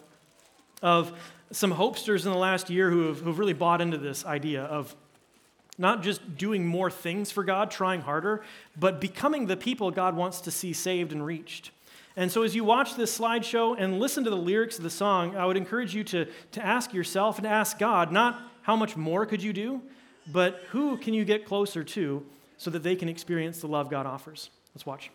of 0.82 1.12
some 1.52 1.74
hopesters 1.74 2.26
in 2.26 2.32
the 2.32 2.38
last 2.38 2.70
year 2.70 2.90
who 2.92 3.08
have, 3.08 3.20
who've 3.20 3.40
really 3.40 3.54
bought 3.54 3.82
into 3.82 3.98
this 3.98 4.26
idea 4.26 4.64
of 4.64 4.96
not 5.78 6.04
just 6.04 6.38
doing 6.38 6.66
more 6.66 6.90
things 6.90 7.32
for 7.32 7.44
God, 7.44 7.70
trying 7.72 8.02
harder, 8.02 8.44
but 8.78 9.02
becoming 9.02 9.48
the 9.48 9.58
people 9.58 9.92
God 9.92 10.16
wants 10.16 10.42
to 10.42 10.52
see 10.52 10.74
saved 10.74 11.12
and 11.12 11.26
reached. 11.26 11.72
And 12.18 12.32
so, 12.32 12.44
as 12.44 12.56
you 12.56 12.64
watch 12.64 12.96
this 12.96 13.18
slideshow 13.18 13.76
and 13.78 14.00
listen 14.00 14.24
to 14.24 14.30
the 14.30 14.38
lyrics 14.38 14.78
of 14.78 14.84
the 14.84 14.90
song, 14.90 15.36
I 15.36 15.46
would 15.46 15.58
encourage 15.58 15.94
you 15.94 16.04
to, 16.06 16.28
to 16.54 16.66
ask 16.66 16.94
yourself 16.94 17.38
and 17.38 17.46
ask 17.46 17.78
God 17.78 18.12
not 18.12 18.42
how 18.62 18.76
much 18.76 18.96
more 18.96 19.26
could 19.26 19.44
you 19.44 19.52
do, 19.52 19.82
but 20.32 20.62
who 20.70 20.98
can 20.98 21.14
you 21.14 21.26
get 21.26 21.46
closer 21.46 21.84
to 21.84 22.26
so 22.58 22.70
that 22.72 22.84
they 22.84 22.96
can 22.96 23.10
experience 23.10 23.60
the 23.60 23.68
love 23.68 23.90
God 23.90 24.06
offers. 24.06 24.50
Let's 24.74 24.86
watch. 24.86 25.12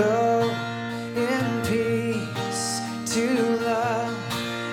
Go 0.00 0.48
in 1.14 1.62
peace 1.66 2.80
to 3.12 3.26
love 3.58 4.16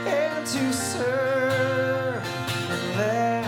and 0.07 0.47
to 0.47 0.71
serve, 0.71 2.23
and 2.71 2.83
let 2.95 3.45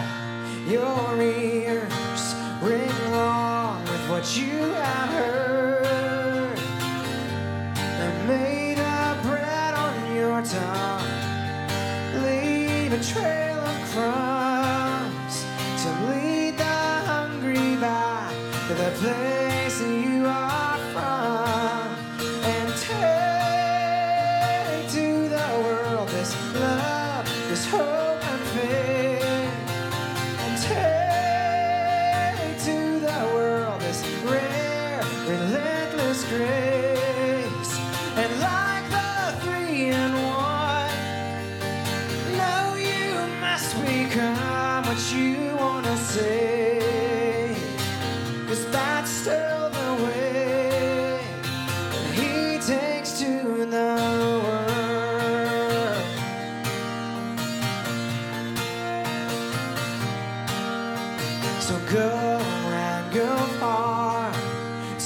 your 0.67 1.21
ears 1.21 2.35
ring 2.61 2.91
along 3.07 3.81
with 3.83 4.09
what 4.09 4.35
you 4.35 4.57
have 4.73 5.09
heard. 5.09 6.59
And 7.77 8.27
may 8.27 8.73
the 8.73 9.29
bread 9.29 9.73
on 9.73 10.15
your 10.17 10.41
tongue 10.41 11.07
leave 12.25 12.91
a 12.91 13.01
trail 13.01 13.38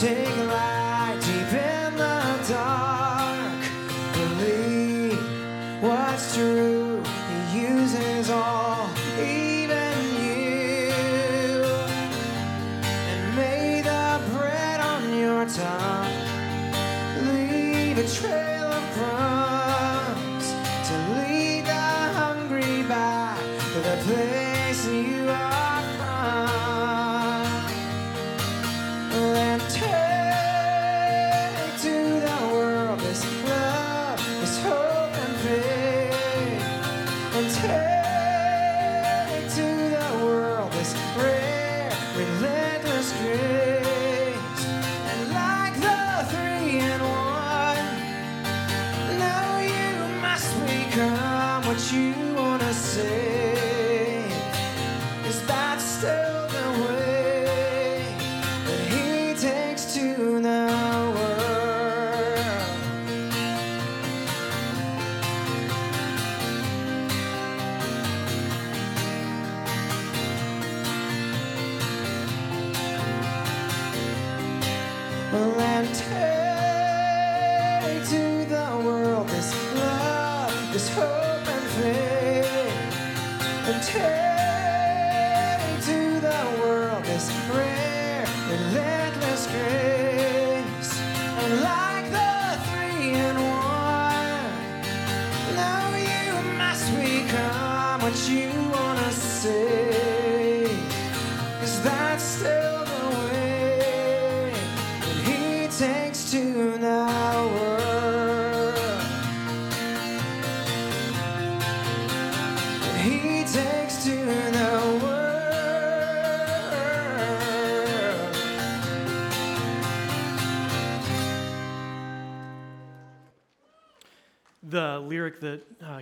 Take 0.03 0.27
a 0.27 0.43
light 0.43 1.17
deep 1.21 1.53
in 1.53 1.72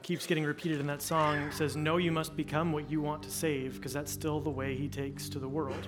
keeps 0.03 0.25
getting 0.25 0.43
repeated 0.43 0.79
in 0.79 0.87
that 0.87 1.01
song 1.01 1.51
says, 1.51 1.75
No, 1.75 1.97
you 1.97 2.11
must 2.11 2.35
become 2.35 2.71
what 2.71 2.89
you 2.89 3.01
want 3.01 3.23
to 3.23 3.31
save, 3.31 3.75
because 3.75 3.93
that's 3.93 4.11
still 4.11 4.39
the 4.39 4.49
way 4.49 4.75
He 4.75 4.87
takes 4.87 5.29
to 5.29 5.39
the 5.39 5.47
world. 5.47 5.87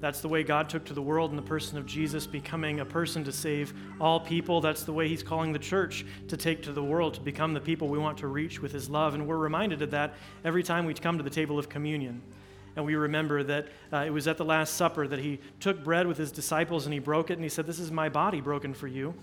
That's 0.00 0.20
the 0.20 0.28
way 0.28 0.42
God 0.42 0.68
took 0.68 0.84
to 0.86 0.94
the 0.94 1.02
world 1.02 1.30
in 1.30 1.36
the 1.36 1.42
person 1.42 1.76
of 1.76 1.84
Jesus, 1.84 2.26
becoming 2.26 2.80
a 2.80 2.84
person 2.84 3.22
to 3.24 3.32
save 3.32 3.74
all 4.00 4.18
people. 4.18 4.60
That's 4.60 4.84
the 4.84 4.92
way 4.92 5.08
He's 5.08 5.22
calling 5.22 5.52
the 5.52 5.58
church 5.58 6.06
to 6.28 6.36
take 6.36 6.62
to 6.62 6.72
the 6.72 6.82
world, 6.82 7.14
to 7.14 7.20
become 7.20 7.52
the 7.52 7.60
people 7.60 7.88
we 7.88 7.98
want 7.98 8.18
to 8.18 8.28
reach 8.28 8.62
with 8.62 8.72
His 8.72 8.88
love. 8.88 9.14
And 9.14 9.26
we're 9.26 9.36
reminded 9.36 9.82
of 9.82 9.90
that 9.90 10.14
every 10.44 10.62
time 10.62 10.86
we 10.86 10.94
come 10.94 11.18
to 11.18 11.24
the 11.24 11.30
table 11.30 11.58
of 11.58 11.68
communion. 11.68 12.22
And 12.76 12.84
we 12.84 12.94
remember 12.94 13.42
that 13.42 13.68
uh, 13.92 14.04
it 14.06 14.10
was 14.10 14.26
at 14.28 14.38
the 14.38 14.44
Last 14.44 14.74
Supper 14.74 15.06
that 15.06 15.18
He 15.18 15.40
took 15.58 15.84
bread 15.84 16.06
with 16.06 16.16
His 16.16 16.32
disciples 16.32 16.86
and 16.86 16.94
He 16.94 17.00
broke 17.00 17.30
it 17.30 17.34
and 17.34 17.42
He 17.42 17.50
said, 17.50 17.66
This 17.66 17.78
is 17.78 17.90
my 17.90 18.08
body 18.08 18.40
broken 18.40 18.72
for 18.72 18.86
you. 18.86 19.14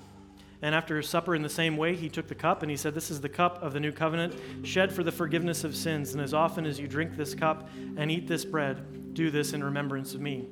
And 0.62 0.74
after 0.74 1.02
supper, 1.04 1.36
in 1.36 1.44
the 1.44 1.50
same 1.50 1.78
way, 1.78 1.96
he 1.96 2.10
took 2.10 2.28
the 2.28 2.36
cup 2.36 2.64
and 2.64 2.72
he 2.72 2.78
said, 2.78 2.96
This 2.96 3.12
is 3.12 3.22
the 3.22 3.30
cup 3.30 3.62
of 3.62 3.74
the 3.74 3.80
new 3.80 3.92
covenant, 3.92 4.34
shed 4.64 4.92
for 4.92 5.04
the 5.04 5.12
forgiveness 5.12 5.64
of 5.64 5.76
sins. 5.76 6.14
And 6.14 6.22
as 6.22 6.34
often 6.34 6.66
as 6.66 6.80
you 6.80 6.88
drink 6.88 7.16
this 7.16 7.36
cup 7.36 7.70
and 7.96 8.10
eat 8.10 8.28
this 8.28 8.44
bread, 8.44 9.14
do 9.14 9.30
this 9.30 9.54
in 9.54 9.64
remembrance 9.64 10.16
of 10.16 10.22
me. 10.22 10.48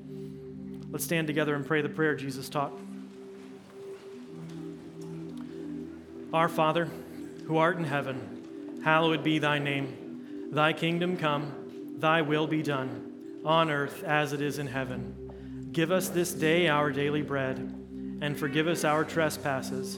Let's 0.92 1.04
stand 1.04 1.28
together 1.28 1.56
and 1.56 1.66
pray 1.66 1.82
the 1.82 1.90
prayer 1.90 2.16
Jesus 2.16 2.50
taught. 2.50 2.72
Our 6.34 6.50
Father, 6.50 6.90
who 7.48 7.58
art 7.58 7.78
in 7.78 7.84
heaven, 7.84 8.82
hallowed 8.84 9.24
be 9.24 9.40
thy 9.40 9.58
name. 9.58 10.50
Thy 10.52 10.74
kingdom 10.74 11.18
come, 11.18 11.96
thy 11.98 12.22
will 12.22 12.46
be 12.46 12.62
done, 12.62 13.40
on 13.44 13.72
earth 13.72 14.04
as 14.04 14.34
it 14.34 14.42
is 14.42 14.60
in 14.60 14.68
heaven. 14.68 15.70
Give 15.72 15.92
us 15.92 16.10
this 16.10 16.32
day 16.32 16.68
our 16.68 16.92
daily 16.92 17.22
bread 17.22 17.58
and 18.22 18.38
forgive 18.38 18.68
us 18.68 18.84
our 18.84 19.04
trespasses, 19.04 19.98